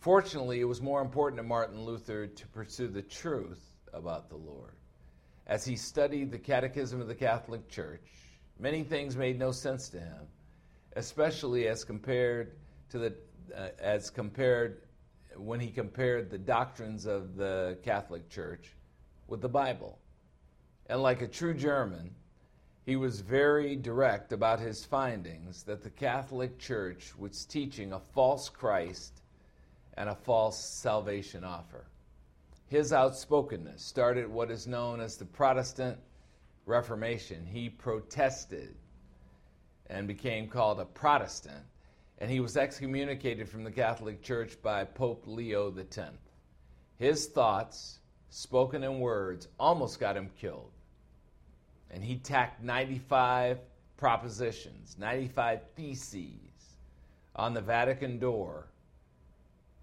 [0.00, 4.74] Fortunately, it was more important to Martin Luther to pursue the truth about the Lord.
[5.46, 8.02] As he studied the Catechism of the Catholic Church,
[8.58, 10.26] many things made no sense to him,
[10.96, 12.56] especially as compared
[12.88, 13.14] to the
[13.56, 14.82] uh, as compared
[15.36, 18.74] when he compared the doctrines of the Catholic Church
[19.28, 19.98] with the Bible.
[20.86, 22.14] And like a true German,
[22.86, 28.48] he was very direct about his findings that the Catholic Church was teaching a false
[28.48, 29.22] Christ
[29.94, 31.84] and a false salvation offer.
[32.68, 35.98] His outspokenness started what is known as the Protestant
[36.66, 37.44] Reformation.
[37.44, 38.76] He protested
[39.88, 41.64] and became called a Protestant,
[42.18, 46.00] and he was excommunicated from the Catholic Church by Pope Leo X.
[46.96, 47.98] His thoughts,
[48.30, 50.70] spoken in words, almost got him killed.
[51.90, 53.58] And he tacked 95
[53.96, 56.76] propositions, 95 theses
[57.34, 58.68] on the Vatican door,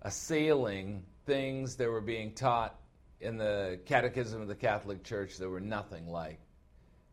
[0.02, 2.80] assailing things that were being taught
[3.20, 6.40] in the Catechism of the Catholic Church that were nothing like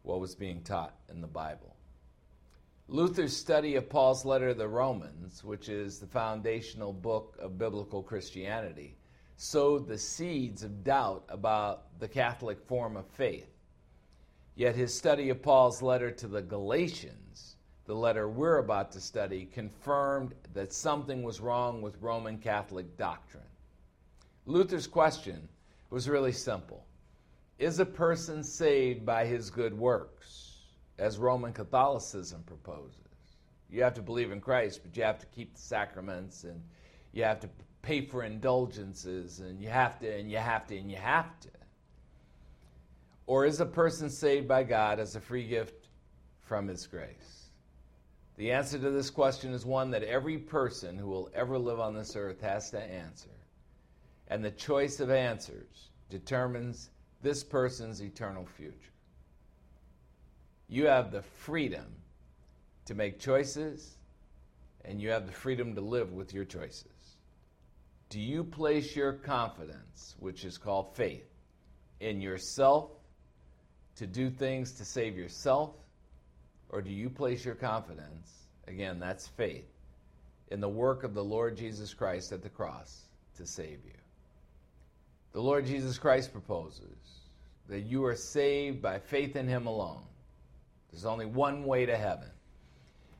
[0.02, 1.74] what was being taught in the Bible.
[2.86, 8.02] Luther's study of Paul's letter to the Romans, which is the foundational book of biblical
[8.02, 8.96] Christianity,
[9.36, 13.53] sowed the seeds of doubt about the Catholic form of faith.
[14.56, 19.46] Yet his study of Paul's letter to the Galatians, the letter we're about to study,
[19.46, 23.42] confirmed that something was wrong with Roman Catholic doctrine.
[24.46, 25.48] Luther's question
[25.90, 26.84] was really simple
[27.58, 30.52] Is a person saved by his good works,
[30.98, 32.98] as Roman Catholicism proposes?
[33.68, 36.62] You have to believe in Christ, but you have to keep the sacraments and
[37.12, 37.48] you have to
[37.82, 41.48] pay for indulgences and you have to and you have to and you have to.
[43.26, 45.88] Or is a person saved by God as a free gift
[46.42, 47.50] from his grace?
[48.36, 51.94] The answer to this question is one that every person who will ever live on
[51.94, 53.30] this earth has to answer.
[54.28, 56.90] And the choice of answers determines
[57.22, 58.92] this person's eternal future.
[60.68, 61.86] You have the freedom
[62.86, 63.96] to make choices,
[64.84, 67.16] and you have the freedom to live with your choices.
[68.08, 71.28] Do you place your confidence, which is called faith,
[72.00, 72.90] in yourself
[73.96, 75.70] to do things to save yourself?
[76.70, 79.68] Or do you place your confidence, again, that's faith,
[80.50, 83.02] in the work of the Lord Jesus Christ at the cross
[83.36, 83.92] to save you?
[85.32, 86.96] The Lord Jesus Christ proposes
[87.68, 90.02] that you are saved by faith in Him alone.
[90.90, 92.28] There's only one way to heaven.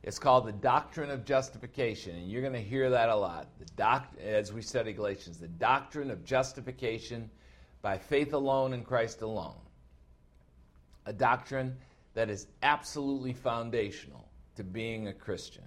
[0.03, 3.47] It's called the doctrine of justification, and you're going to hear that a lot.
[3.57, 7.29] The doc, as we study Galatians, the doctrine of justification
[7.81, 9.55] by faith alone in Christ alone.
[11.05, 11.75] A doctrine
[12.13, 15.65] that is absolutely foundational to being a Christian.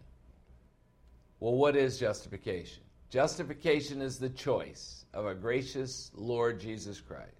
[1.40, 2.82] Well, what is justification?
[3.10, 7.32] Justification is the choice of a gracious Lord Jesus Christ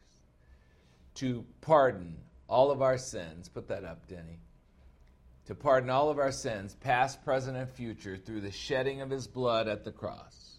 [1.15, 2.17] to pardon
[2.49, 3.49] all of our sins.
[3.49, 4.39] Put that up, Denny.
[5.47, 9.27] To pardon all of our sins, past, present, and future, through the shedding of his
[9.27, 10.59] blood at the cross,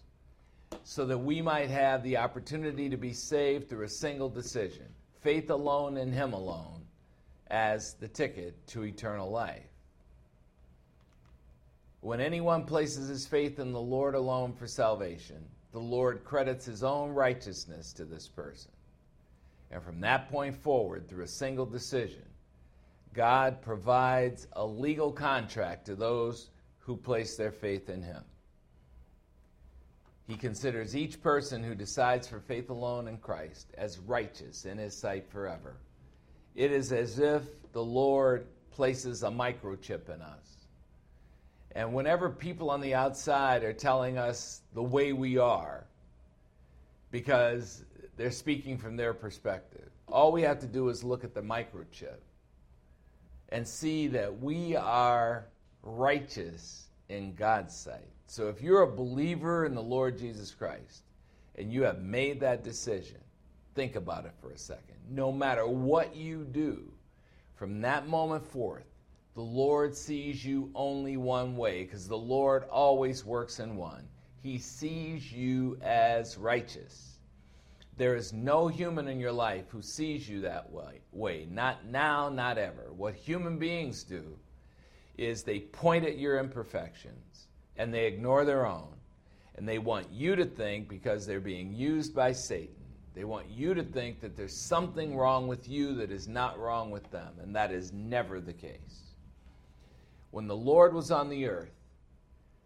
[0.84, 4.86] so that we might have the opportunity to be saved through a single decision
[5.20, 6.79] faith alone in him alone
[7.50, 9.66] as the ticket to eternal life.
[12.00, 16.82] When anyone places his faith in the Lord alone for salvation, the Lord credits his
[16.82, 18.72] own righteousness to this person.
[19.70, 22.24] And from that point forward, through a single decision,
[23.12, 28.24] God provides a legal contract to those who place their faith in him.
[30.26, 34.96] He considers each person who decides for faith alone in Christ as righteous in his
[34.96, 35.76] sight forever.
[36.54, 37.42] It is as if
[37.72, 40.66] the Lord places a microchip in us.
[41.72, 45.86] And whenever people on the outside are telling us the way we are,
[47.10, 47.84] because
[48.16, 52.18] they're speaking from their perspective, all we have to do is look at the microchip
[53.50, 55.46] and see that we are
[55.82, 58.08] righteous in God's sight.
[58.26, 61.04] So if you're a believer in the Lord Jesus Christ
[61.56, 63.19] and you have made that decision,
[63.74, 64.96] think about it for a second.
[65.08, 66.92] No matter what you do,
[67.54, 68.86] from that moment forth,
[69.34, 74.08] the Lord sees you only one way because the Lord always works in one.
[74.42, 77.18] He sees you as righteous.
[77.96, 81.00] There is no human in your life who sees you that way.
[81.12, 81.46] way.
[81.50, 82.92] Not now, not ever.
[82.96, 84.38] What human beings do
[85.18, 88.94] is they point at your imperfections and they ignore their own.
[89.56, 92.79] And they want you to think, because they're being used by Satan,
[93.14, 96.90] they want you to think that there's something wrong with you that is not wrong
[96.90, 97.34] with them.
[97.42, 99.14] And that is never the case.
[100.30, 101.74] When the Lord was on the earth,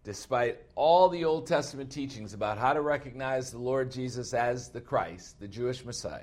[0.04, 4.82] despite all the Old Testament teachings about how to recognize the Lord Jesus as the
[4.82, 6.20] Christ, the Jewish Messiah,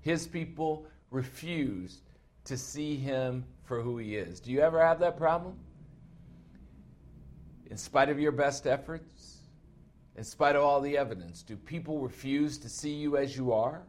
[0.00, 2.02] his people refused
[2.46, 4.40] to see him for who he is.
[4.40, 5.54] Do you ever have that problem?
[7.70, 9.11] In spite of your best efforts,
[10.16, 13.82] in spite of all the evidence, do people refuse to see you as you are?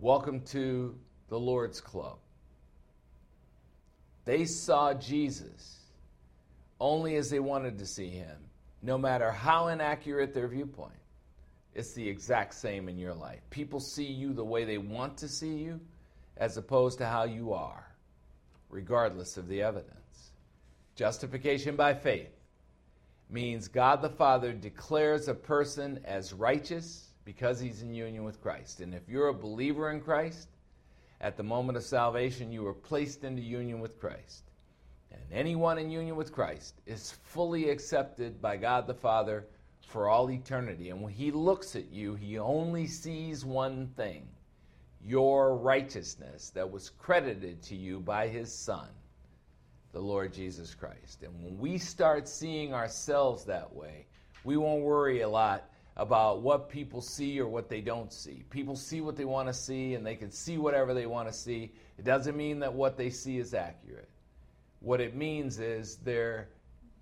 [0.00, 2.18] Welcome to the Lord's Club.
[4.24, 5.78] They saw Jesus
[6.80, 8.36] only as they wanted to see him,
[8.82, 10.92] no matter how inaccurate their viewpoint.
[11.74, 13.40] It's the exact same in your life.
[13.50, 15.80] People see you the way they want to see you,
[16.36, 17.86] as opposed to how you are,
[18.68, 20.32] regardless of the evidence.
[20.96, 22.33] Justification by faith
[23.30, 28.80] means God the Father declares a person as righteous because he's in union with Christ.
[28.80, 30.48] And if you're a believer in Christ,
[31.20, 34.44] at the moment of salvation, you are placed into union with Christ.
[35.10, 39.46] And anyone in union with Christ is fully accepted by God the Father
[39.88, 40.90] for all eternity.
[40.90, 44.28] And when he looks at you, he only sees one thing
[45.04, 48.88] your righteousness that was credited to you by his Son,
[49.94, 51.22] the Lord Jesus Christ.
[51.22, 54.06] And when we start seeing ourselves that way,
[54.42, 58.42] we won't worry a lot about what people see or what they don't see.
[58.50, 61.32] People see what they want to see and they can see whatever they want to
[61.32, 61.72] see.
[61.96, 64.10] It doesn't mean that what they see is accurate.
[64.80, 66.48] What it means is they're,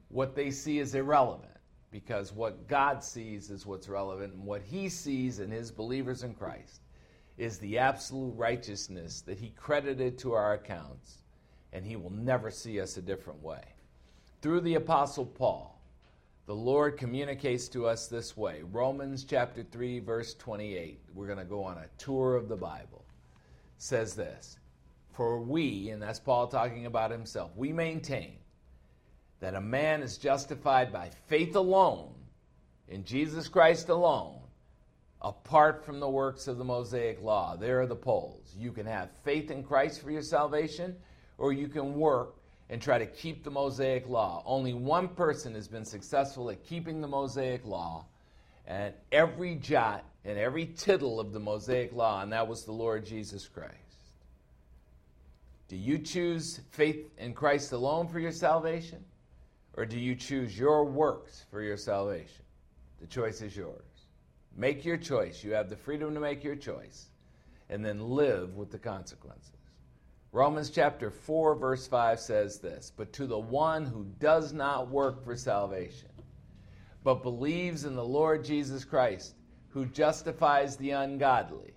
[0.09, 1.51] what they see is irrelevant
[1.90, 6.34] because what God sees is what's relevant and what he sees in his believers in
[6.34, 6.82] Christ
[7.38, 11.21] is the absolute righteousness that he credited to our accounts
[11.72, 13.62] and he will never see us a different way.
[14.40, 15.80] Through the apostle Paul,
[16.46, 18.62] the Lord communicates to us this way.
[18.70, 21.00] Romans chapter 3 verse 28.
[21.14, 23.04] We're going to go on a tour of the Bible.
[23.78, 24.58] Says this,
[25.10, 28.38] "For we, and that's Paul talking about himself, we maintain
[29.40, 32.14] that a man is justified by faith alone
[32.88, 34.38] in Jesus Christ alone,
[35.20, 37.56] apart from the works of the Mosaic law.
[37.56, 38.54] There are the poles.
[38.56, 40.96] You can have faith in Christ for your salvation,
[41.43, 42.36] or you can work
[42.70, 44.45] and try to keep the Mosaic law.
[44.47, 48.05] Only one person has been successful at keeping the Mosaic law,
[48.64, 53.05] and every jot and every tittle of the Mosaic law, and that was the Lord
[53.05, 53.74] Jesus Christ.
[55.66, 59.05] Do you choose faith in Christ alone for your salvation?
[59.76, 62.45] Or do you choose your works for your salvation?
[63.01, 63.82] The choice is yours.
[64.57, 65.43] Make your choice.
[65.43, 67.07] You have the freedom to make your choice
[67.68, 69.61] and then live with the consequences.
[70.34, 75.22] Romans chapter 4, verse 5 says this But to the one who does not work
[75.22, 76.08] for salvation,
[77.04, 79.34] but believes in the Lord Jesus Christ,
[79.68, 81.74] who justifies the ungodly.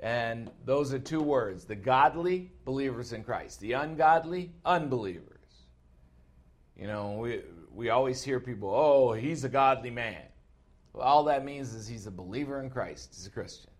[0.00, 5.26] And those are two words the godly, believers in Christ, the ungodly, unbelievers.
[6.76, 7.42] You know, we,
[7.72, 10.22] we always hear people, oh, he's a godly man.
[10.92, 13.70] Well, all that means is he's a believer in Christ, he's a Christian.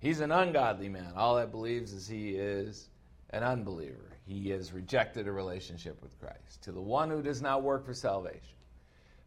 [0.00, 1.12] He's an ungodly man.
[1.14, 2.88] All that believes is he is
[3.30, 4.12] an unbeliever.
[4.26, 6.62] He has rejected a relationship with Christ.
[6.62, 8.56] To the one who does not work for salvation,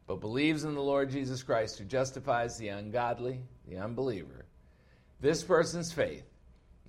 [0.08, 4.46] but believes in the Lord Jesus Christ, who justifies the ungodly, the unbeliever,
[5.20, 6.26] this person's faith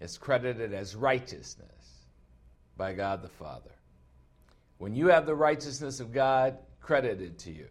[0.00, 2.06] is credited as righteousness
[2.76, 3.70] by God the Father.
[4.78, 7.68] When you have the righteousness of God credited to you,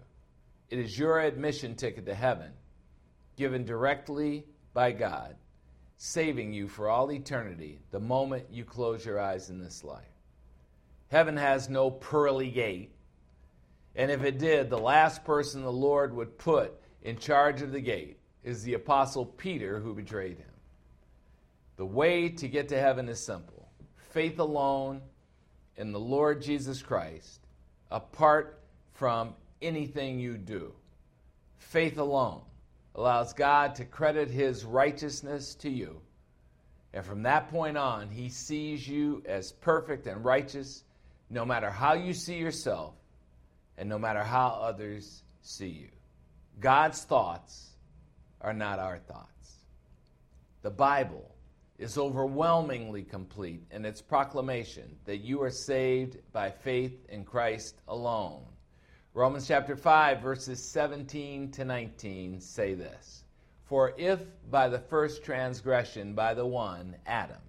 [0.70, 2.52] it is your admission ticket to heaven,
[3.36, 5.36] given directly by God,
[6.04, 10.02] saving you for all eternity the moment you close your eyes in this life.
[11.10, 12.92] Heaven has no pearly gate,
[13.96, 16.74] and if it did, the last person the Lord would put
[17.04, 20.50] in charge of the gate is the Apostle Peter who betrayed him.
[21.76, 23.70] The way to get to heaven is simple
[24.10, 25.02] faith alone
[25.78, 27.42] in the Lord Jesus Christ,
[27.92, 28.60] apart
[28.94, 30.74] from anything you do.
[31.60, 32.42] Faith alone
[32.96, 36.02] allows God to credit his righteousness to you.
[36.94, 40.84] And from that point on, he sees you as perfect and righteous
[41.30, 42.94] no matter how you see yourself
[43.78, 45.90] and no matter how others see you.
[46.60, 47.70] God's thoughts
[48.42, 49.28] are not our thoughts.
[50.62, 51.34] The Bible
[51.80, 58.44] is overwhelmingly complete in its proclamation that you are saved by faith in Christ alone.
[59.14, 63.26] Romans chapter 5, verses 17 to 19 say this
[63.66, 67.42] For if by the first transgression by the one, Adam,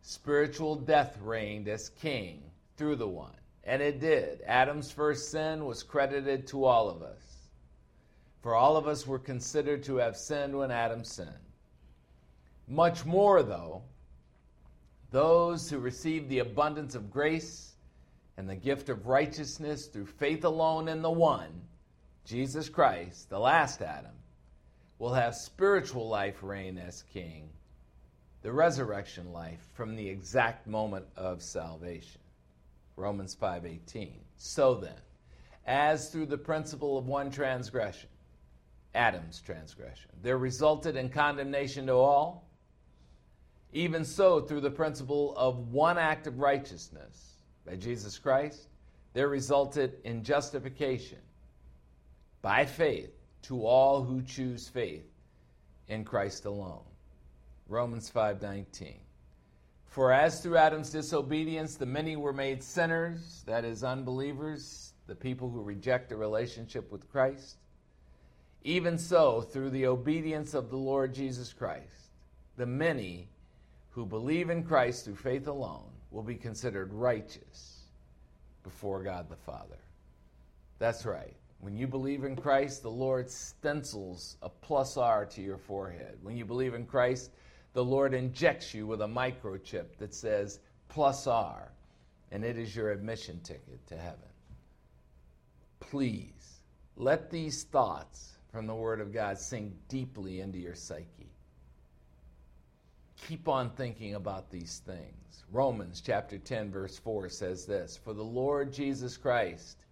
[0.00, 2.42] spiritual death reigned as king
[2.78, 7.50] through the one, and it did, Adam's first sin was credited to all of us.
[8.40, 11.28] For all of us were considered to have sinned when Adam sinned.
[12.66, 13.82] Much more, though,
[15.10, 17.71] those who receive the abundance of grace
[18.36, 21.62] and the gift of righteousness through faith alone in the one,
[22.24, 24.14] Jesus Christ, the last Adam,
[24.98, 27.50] will have spiritual life reign as king,
[28.42, 32.20] the resurrection life from the exact moment of salvation.
[32.96, 34.20] Romans 5:18.
[34.36, 35.00] So then,
[35.66, 38.10] as through the principle of one transgression,
[38.94, 42.48] Adam's transgression, there resulted in condemnation to all,
[43.72, 47.31] even so, through the principle of one act of righteousness
[47.66, 48.68] by Jesus Christ,
[49.12, 51.18] there resulted in justification
[52.40, 55.06] by faith to all who choose faith
[55.88, 56.84] in Christ alone.
[57.68, 59.00] Romans 5:19.
[59.86, 65.50] For as through Adam's disobedience the many were made sinners, that is, unbelievers, the people
[65.50, 67.58] who reject a relationship with Christ,
[68.64, 72.10] even so, through the obedience of the Lord Jesus Christ,
[72.56, 73.28] the many
[73.90, 77.80] who believe in Christ through faith alone will be considered righteous
[78.62, 79.78] before God the Father.
[80.78, 81.34] That's right.
[81.60, 86.18] When you believe in Christ, the Lord stencils a plus R to your forehead.
[86.22, 87.30] When you believe in Christ,
[87.72, 91.72] the Lord injects you with a microchip that says plus R,
[92.30, 94.18] and it is your admission ticket to heaven.
[95.80, 96.60] Please
[96.96, 101.31] let these thoughts from the Word of God sink deeply into your psyche.
[103.28, 105.44] Keep on thinking about these things.
[105.52, 109.84] Romans chapter 10, verse 4 says this For the Lord Jesus Christ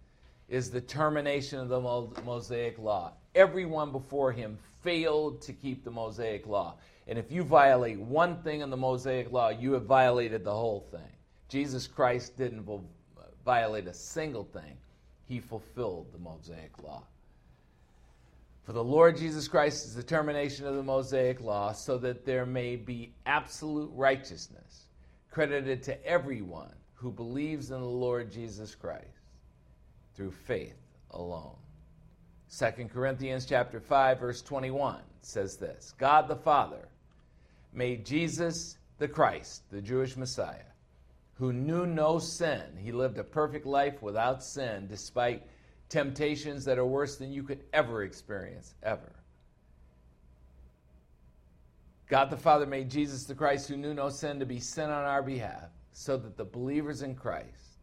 [0.49, 3.13] is the termination of the Mosaic law.
[3.35, 6.75] Everyone before him failed to keep the Mosaic law.
[7.07, 10.85] And if you violate one thing in the Mosaic law, you have violated the whole
[10.91, 11.11] thing.
[11.47, 12.67] Jesus Christ didn't
[13.45, 14.77] violate a single thing,
[15.27, 17.03] he fulfilled the Mosaic law.
[18.63, 22.45] For the Lord Jesus Christ is the termination of the Mosaic law, so that there
[22.45, 24.85] may be absolute righteousness
[25.31, 29.07] credited to everyone who believes in the Lord Jesus Christ
[30.15, 30.75] through faith
[31.11, 31.55] alone.
[32.55, 36.87] 2 Corinthians chapter 5 verse 21 says this, God the Father
[37.73, 40.65] made Jesus the Christ, the Jewish Messiah,
[41.35, 42.61] who knew no sin.
[42.77, 45.43] He lived a perfect life without sin despite
[45.91, 49.11] temptations that are worse than you could ever experience ever.
[52.07, 55.03] God the Father made Jesus the Christ, who knew no sin, to be sin on
[55.03, 57.77] our behalf, so that the believers in Christ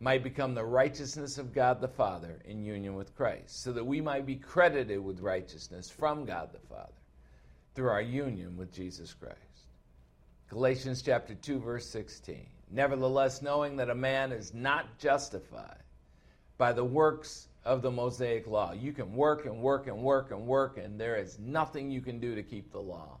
[0.00, 4.00] might become the righteousness of God the Father in union with Christ, so that we
[4.00, 6.92] might be credited with righteousness from God the Father
[7.74, 9.36] through our union with Jesus Christ.
[10.48, 12.44] Galatians chapter 2 verse 16.
[12.72, 15.82] Nevertheless, knowing that a man is not justified
[16.60, 18.72] by the works of the Mosaic law.
[18.72, 22.20] You can work and work and work and work, and there is nothing you can
[22.20, 23.18] do to keep the law.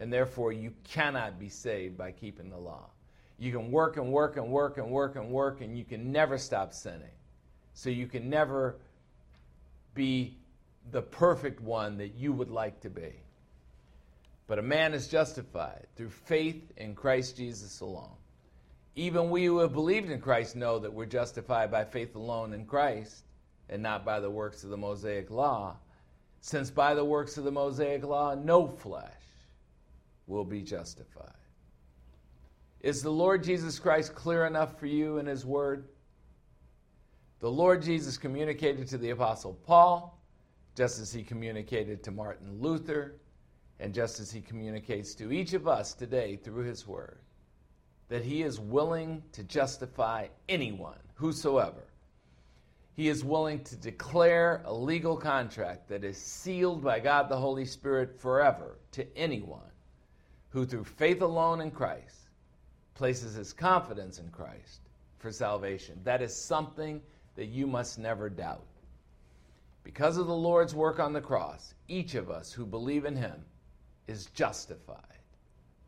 [0.00, 2.90] And therefore, you cannot be saved by keeping the law.
[3.38, 6.36] You can work and work and work and work and work, and you can never
[6.36, 7.14] stop sinning.
[7.74, 8.76] So you can never
[9.94, 10.36] be
[10.90, 13.12] the perfect one that you would like to be.
[14.48, 18.16] But a man is justified through faith in Christ Jesus alone.
[18.96, 22.64] Even we who have believed in Christ know that we're justified by faith alone in
[22.64, 23.24] Christ
[23.68, 25.76] and not by the works of the Mosaic law,
[26.40, 29.10] since by the works of the Mosaic law no flesh
[30.26, 31.32] will be justified.
[32.80, 35.88] Is the Lord Jesus Christ clear enough for you in His Word?
[37.40, 40.20] The Lord Jesus communicated to the Apostle Paul,
[40.76, 43.16] just as He communicated to Martin Luther,
[43.80, 47.20] and just as He communicates to each of us today through His Word,
[48.08, 51.84] that He is willing to justify anyone, whosoever.
[52.94, 57.64] He is willing to declare a legal contract that is sealed by God the Holy
[57.64, 59.60] Spirit forever to anyone
[60.50, 62.28] who, through faith alone in Christ,
[62.94, 64.80] places his confidence in Christ
[65.18, 65.98] for salvation.
[66.04, 67.02] That is something
[67.34, 68.64] that you must never doubt.
[69.82, 73.44] Because of the Lord's work on the cross, each of us who believe in him
[74.06, 74.98] is justified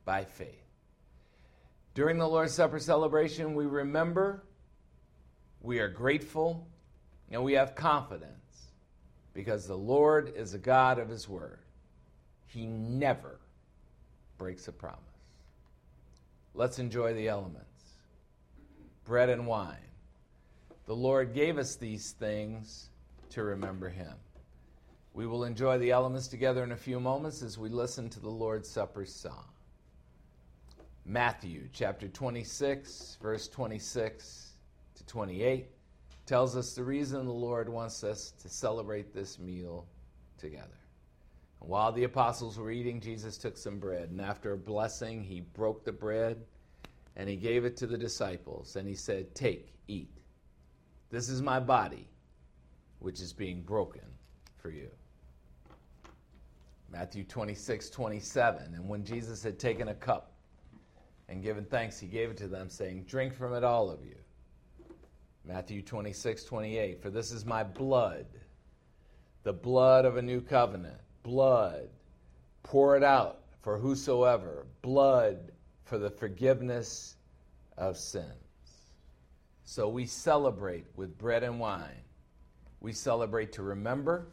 [0.04, 0.65] by faith.
[1.97, 4.44] During the Lord's Supper celebration, we remember,
[5.62, 6.68] we are grateful,
[7.30, 8.68] and we have confidence
[9.32, 11.61] because the Lord is a God of his word.
[12.49, 13.40] He never
[14.36, 15.01] breaks a promise.
[16.53, 17.64] Let's enjoy the elements
[19.07, 19.78] bread and wine.
[20.84, 22.90] The Lord gave us these things
[23.30, 24.12] to remember Him.
[25.14, 28.28] We will enjoy the elements together in a few moments as we listen to the
[28.28, 29.47] Lord's Supper song.
[31.09, 34.54] Matthew chapter 26, verse 26
[34.96, 35.68] to 28
[36.26, 39.86] tells us the reason the Lord wants us to celebrate this meal
[40.36, 40.80] together.
[41.61, 45.42] And while the apostles were eating, Jesus took some bread, and after a blessing, he
[45.42, 46.44] broke the bread
[47.14, 50.11] and he gave it to the disciples, and he said, Take, eat.
[51.11, 52.09] This is my body,
[52.98, 54.02] which is being broken
[54.57, 54.90] for you.
[56.90, 58.74] Matthew 26, 27.
[58.74, 60.32] And when Jesus had taken a cup
[61.28, 64.16] and given thanks, he gave it to them, saying, Drink from it, all of you.
[65.44, 67.02] Matthew 26, 28.
[67.02, 68.26] For this is my blood,
[69.42, 70.98] the blood of a new covenant.
[71.22, 71.88] Blood,
[72.62, 74.66] pour it out for whosoever.
[74.82, 75.52] Blood
[75.84, 77.16] for the forgiveness
[77.76, 78.26] of sins.
[79.64, 82.02] So we celebrate with bread and wine.
[82.80, 84.28] We celebrate to remember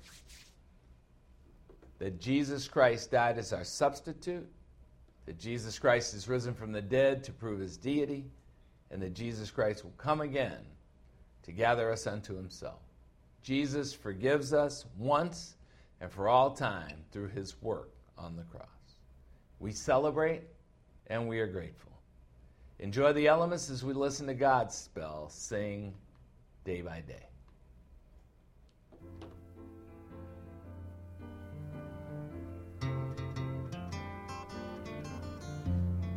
[1.99, 4.47] that Jesus Christ died as our substitute,
[5.25, 8.25] that Jesus Christ is risen from the dead to prove his deity,
[8.91, 10.59] and that Jesus Christ will come again
[11.43, 12.79] to gather us unto himself.
[13.41, 15.55] Jesus forgives us once
[15.99, 18.67] and for all time through his work on the cross.
[19.59, 20.43] We celebrate
[21.07, 21.91] and we are grateful.
[22.79, 25.93] Enjoy the elements as we listen to Godspell sing
[26.65, 27.32] day by day.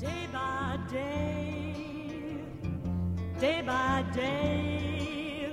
[0.06, 1.74] Day by day,
[3.40, 5.52] day by day.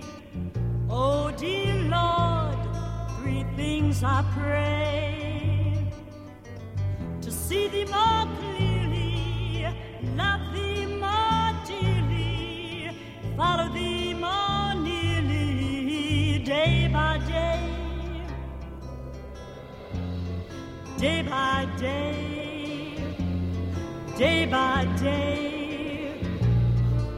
[0.89, 2.59] Oh, dear Lord,
[3.17, 5.87] three things I pray.
[7.21, 9.65] To see thee more clearly,
[10.15, 12.91] love thee more dearly,
[13.35, 17.59] follow thee more nearly, day by day,
[20.99, 22.42] day by day
[24.23, 26.15] day by day.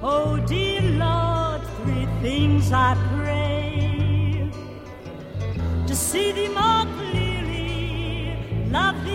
[0.02, 4.50] Oh, dear Lord, three things I pray
[5.88, 7.68] to see thee more clearly,
[8.78, 9.15] love thee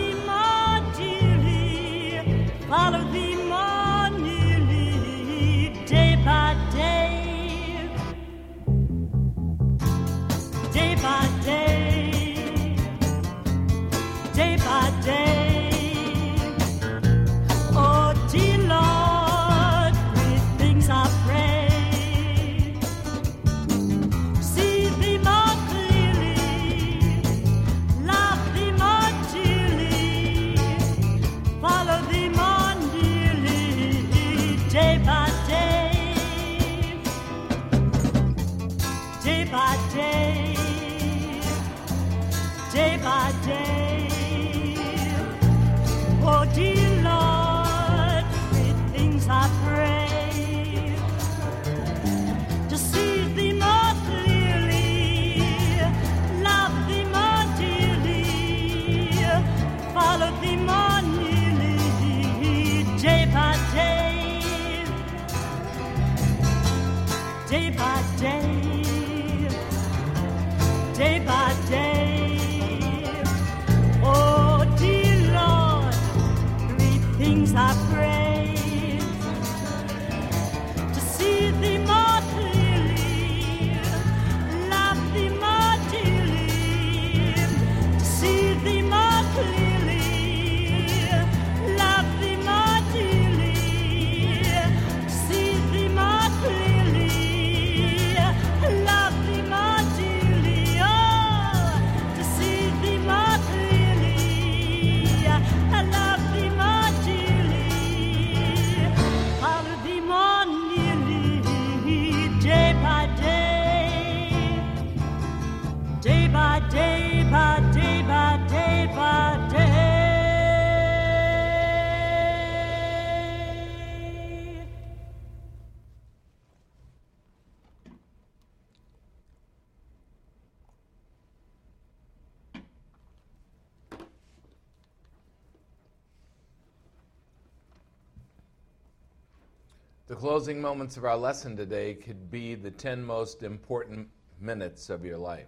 [140.41, 144.07] closing moments of our lesson today could be the 10 most important
[144.39, 145.45] minutes of your life.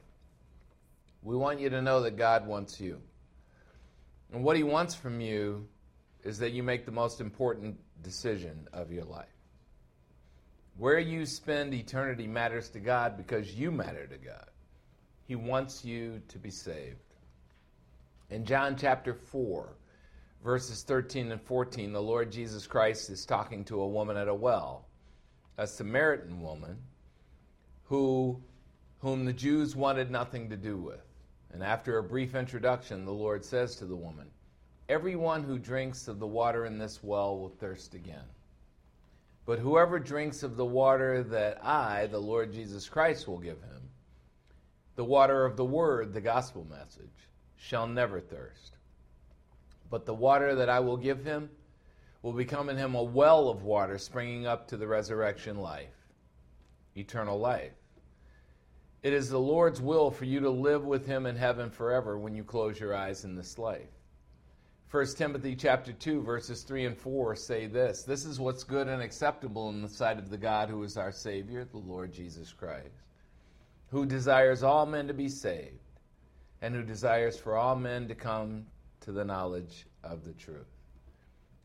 [1.23, 3.01] We want you to know that God wants you.
[4.31, 5.67] And what He wants from you
[6.23, 9.33] is that you make the most important decision of your life.
[10.77, 14.51] Where you spend eternity matters to God because you matter to God.
[15.25, 17.15] He wants you to be saved.
[18.29, 19.69] In John chapter 4,
[20.43, 24.33] verses 13 and 14, the Lord Jesus Christ is talking to a woman at a
[24.33, 24.85] well,
[25.57, 26.77] a Samaritan woman
[27.85, 28.37] who,
[28.99, 31.05] whom the Jews wanted nothing to do with.
[31.53, 34.27] And after a brief introduction, the Lord says to the woman,
[34.89, 38.25] Everyone who drinks of the water in this well will thirst again.
[39.45, 43.89] But whoever drinks of the water that I, the Lord Jesus Christ, will give him,
[44.95, 48.77] the water of the word, the gospel message, shall never thirst.
[49.93, 51.51] But the water that I will give him
[52.23, 55.93] will become in him a well of water springing up to the resurrection life,
[56.97, 57.75] eternal life.
[59.03, 62.33] It is the Lord's will for you to live with him in heaven forever when
[62.33, 63.91] you close your eyes in this life.
[64.89, 68.99] 1 Timothy chapter 2 verses 3 and 4 say this, this is what's good and
[68.99, 73.03] acceptable in the sight of the God who is our savior, the Lord Jesus Christ,
[73.91, 75.77] who desires all men to be saved
[76.63, 78.65] and who desires for all men to come
[79.03, 80.67] to the knowledge of the truth.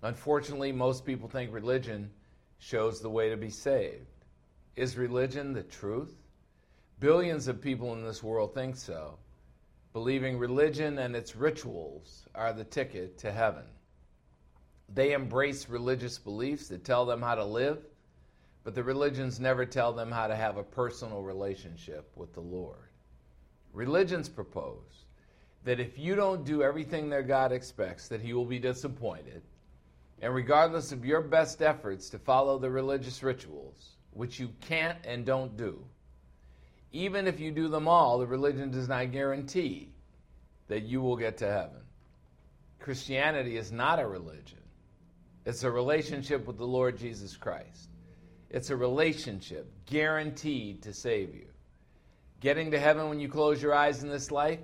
[0.02, 2.10] Unfortunately, most people think religion
[2.58, 4.06] shows the way to be saved.
[4.76, 6.14] Is religion the truth?
[7.00, 9.18] Billions of people in this world think so,
[9.92, 13.64] believing religion and its rituals are the ticket to heaven.
[14.92, 17.78] They embrace religious beliefs that tell them how to live,
[18.64, 22.90] but the religions never tell them how to have a personal relationship with the Lord.
[23.72, 25.04] Religions propose
[25.68, 29.42] that if you don't do everything that God expects, that he will be disappointed.
[30.22, 35.26] And regardless of your best efforts to follow the religious rituals, which you can't and
[35.26, 35.84] don't do,
[36.92, 39.90] even if you do them all, the religion does not guarantee
[40.68, 41.82] that you will get to heaven.
[42.80, 44.62] Christianity is not a religion,
[45.44, 47.90] it's a relationship with the Lord Jesus Christ.
[48.48, 51.48] It's a relationship guaranteed to save you.
[52.40, 54.60] Getting to heaven when you close your eyes in this life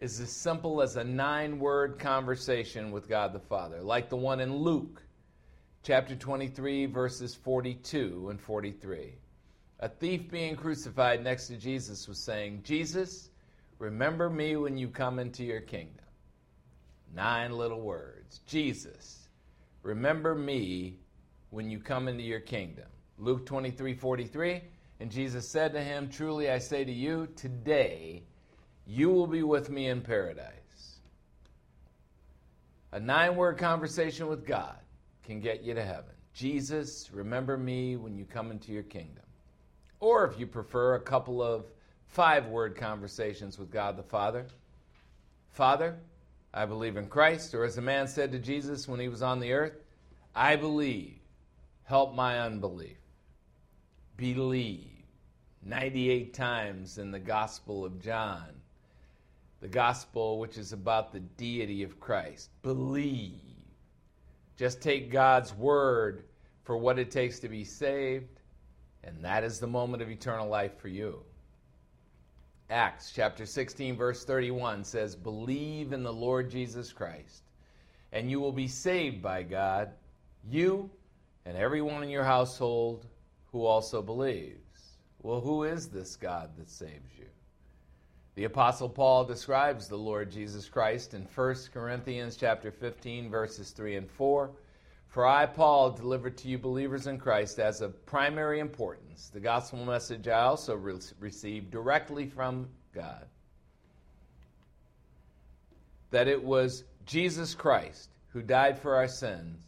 [0.00, 4.40] is as simple as a nine word conversation with God the Father, like the one
[4.40, 5.02] in Luke
[5.82, 9.14] chapter 23, verses 42 and 43.
[9.80, 13.28] A thief being crucified next to Jesus was saying, Jesus,
[13.78, 16.04] remember me when you come into your kingdom.
[17.14, 18.40] Nine little words.
[18.46, 19.28] Jesus,
[19.82, 20.98] remember me
[21.50, 22.86] when you come into your kingdom.
[23.18, 24.62] Luke 23, 43.
[25.00, 28.22] And Jesus said to him, Truly I say to you, today
[28.86, 30.54] you will be with me in paradise.
[32.92, 34.76] A nine word conversation with God
[35.24, 36.14] can get you to heaven.
[36.34, 39.24] Jesus, remember me when you come into your kingdom.
[40.00, 41.66] Or if you prefer, a couple of
[42.06, 44.46] five word conversations with God the Father.
[45.52, 45.96] Father,
[46.52, 47.54] I believe in Christ.
[47.54, 49.84] Or as a man said to Jesus when he was on the earth,
[50.34, 51.18] I believe.
[51.84, 52.98] Help my unbelief.
[54.16, 54.86] Believe.
[55.62, 58.59] 98 times in the Gospel of John
[59.60, 62.50] the gospel which is about the deity of Christ.
[62.62, 63.40] Believe.
[64.56, 66.24] Just take God's word
[66.64, 68.40] for what it takes to be saved,
[69.04, 71.22] and that is the moment of eternal life for you.
[72.70, 77.42] Acts chapter 16, verse 31 says, Believe in the Lord Jesus Christ,
[78.12, 79.90] and you will be saved by God,
[80.48, 80.90] you
[81.44, 83.06] and everyone in your household
[83.50, 84.58] who also believes.
[85.22, 87.26] Well, who is this God that saves you?
[88.40, 93.96] The apostle Paul describes the Lord Jesus Christ in 1 Corinthians chapter 15 verses 3
[93.96, 94.50] and 4.
[95.08, 99.84] For I Paul delivered to you believers in Christ as of primary importance the gospel
[99.84, 103.26] message I also re- received directly from God.
[106.10, 109.60] That it was Jesus Christ who died for our sins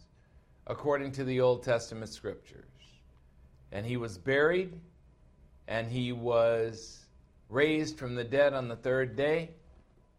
[0.67, 2.65] according to the Old Testament scriptures.
[3.71, 4.81] And he was buried
[5.69, 7.02] and he was
[7.53, 9.51] raised from the dead on the third day,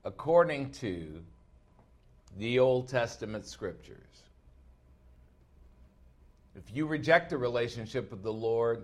[0.06, 1.20] according to
[2.38, 3.98] the Old Testament scriptures.
[6.56, 8.84] If you reject the relationship of the Lord,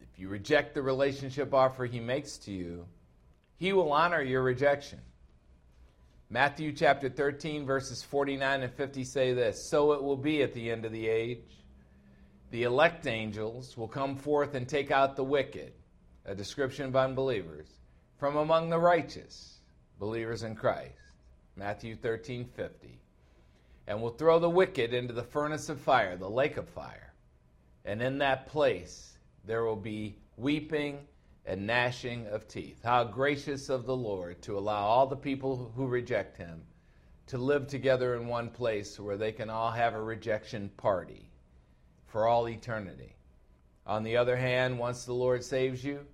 [0.00, 2.86] if you reject the relationship offer he makes to you,
[3.56, 4.98] he will honor your rejection.
[6.28, 10.72] Matthew chapter 13, verses 49 and 50 say this So it will be at the
[10.72, 11.62] end of the age.
[12.50, 15.72] The elect angels will come forth and take out the wicked
[16.26, 17.68] a description of unbelievers,
[18.18, 19.60] from among the righteous,
[19.98, 20.92] believers in Christ.
[21.56, 22.98] Matthew 13, 50.
[23.86, 27.12] And will throw the wicked into the furnace of fire, the lake of fire.
[27.84, 30.98] And in that place there will be weeping
[31.46, 32.80] and gnashing of teeth.
[32.82, 36.62] How gracious of the Lord to allow all the people who reject him
[37.28, 41.30] to live together in one place where they can all have a rejection party
[42.06, 43.14] for all eternity.
[43.86, 46.04] On the other hand, once the Lord saves you,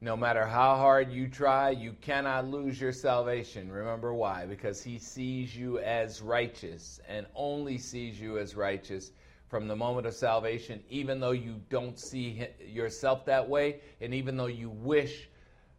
[0.00, 3.72] no matter how hard you try, you cannot lose your salvation.
[3.72, 4.44] Remember why?
[4.44, 9.12] Because he sees you as righteous and only sees you as righteous
[9.48, 14.36] from the moment of salvation, even though you don't see yourself that way, and even
[14.36, 15.28] though you wish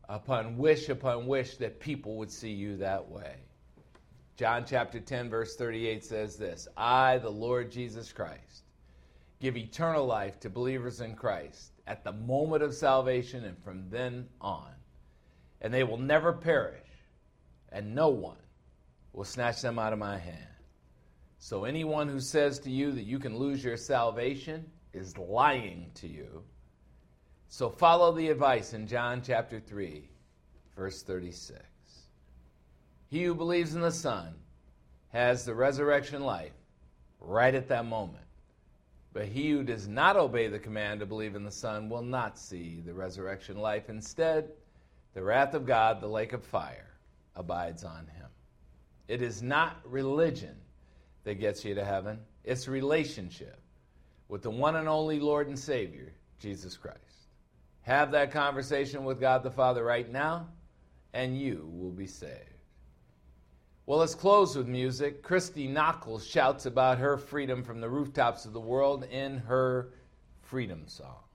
[0.09, 3.36] upon wish upon wish that people would see you that way.
[4.38, 8.63] John chapter 10, verse 38 says this I, the Lord Jesus Christ,
[9.39, 14.27] give eternal life to believers in Christ at the moment of salvation and from then
[14.41, 14.71] on.
[15.61, 16.88] And they will never perish,
[17.71, 18.38] and no one
[19.13, 20.38] will snatch them out of my hand.
[21.39, 26.07] So anyone who says to you that you can lose your salvation is lying to
[26.07, 26.43] you.
[27.47, 30.09] So follow the advice in John chapter 3,
[30.75, 31.59] verse 36.
[33.09, 34.35] He who believes in the Son
[35.09, 36.51] has the resurrection life
[37.19, 38.26] right at that moment.
[39.18, 42.38] But he who does not obey the command to believe in the Son will not
[42.38, 43.89] see the resurrection life.
[43.89, 44.51] Instead,
[45.15, 46.93] the wrath of God, the lake of fire,
[47.36, 48.28] abides on him.
[49.07, 50.55] It is not religion
[51.24, 53.59] that gets you to heaven, it's relationship
[54.28, 56.99] with the one and only Lord and Savior, Jesus Christ.
[57.82, 60.47] Have that conversation with God the Father right now,
[61.13, 62.56] and you will be saved.
[63.88, 65.23] Well, let's close with music.
[65.23, 69.93] Christy Nockels shouts about her freedom from the rooftops of the world in her
[70.41, 71.26] freedom song.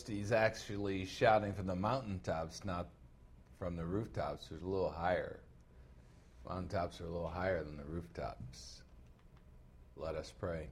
[0.00, 2.88] He's actually shouting from the mountaintops, not
[3.58, 4.48] from the rooftops.
[4.50, 5.40] It's a little higher.
[6.48, 8.82] Mountaintops are a little higher than the rooftops.
[9.96, 10.68] Let us pray.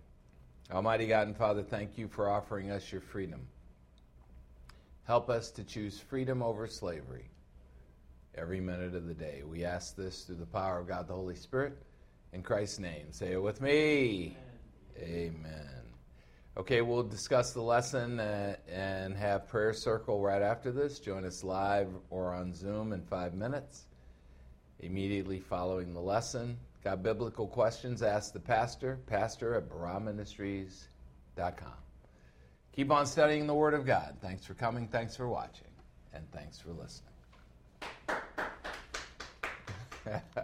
[0.73, 3.47] Almighty God and Father, thank you for offering us your freedom.
[5.05, 7.31] Help us to choose freedom over slavery
[8.35, 9.43] every minute of the day.
[9.45, 11.77] We ask this through the power of God the Holy Spirit.
[12.33, 14.37] In Christ's name, say it with me.
[14.97, 15.35] Amen.
[15.45, 15.80] Amen.
[16.57, 20.99] Okay, we'll discuss the lesson uh, and have prayer circle right after this.
[20.99, 23.85] Join us live or on Zoom in five minutes.
[24.81, 28.03] Immediately following the lesson, got biblical questions?
[28.03, 31.69] Ask the pastor, pastor at barahministries.com.
[32.73, 34.17] Keep on studying the Word of God.
[34.21, 35.71] Thanks for coming, thanks for watching,
[36.13, 37.15] and thanks for listening.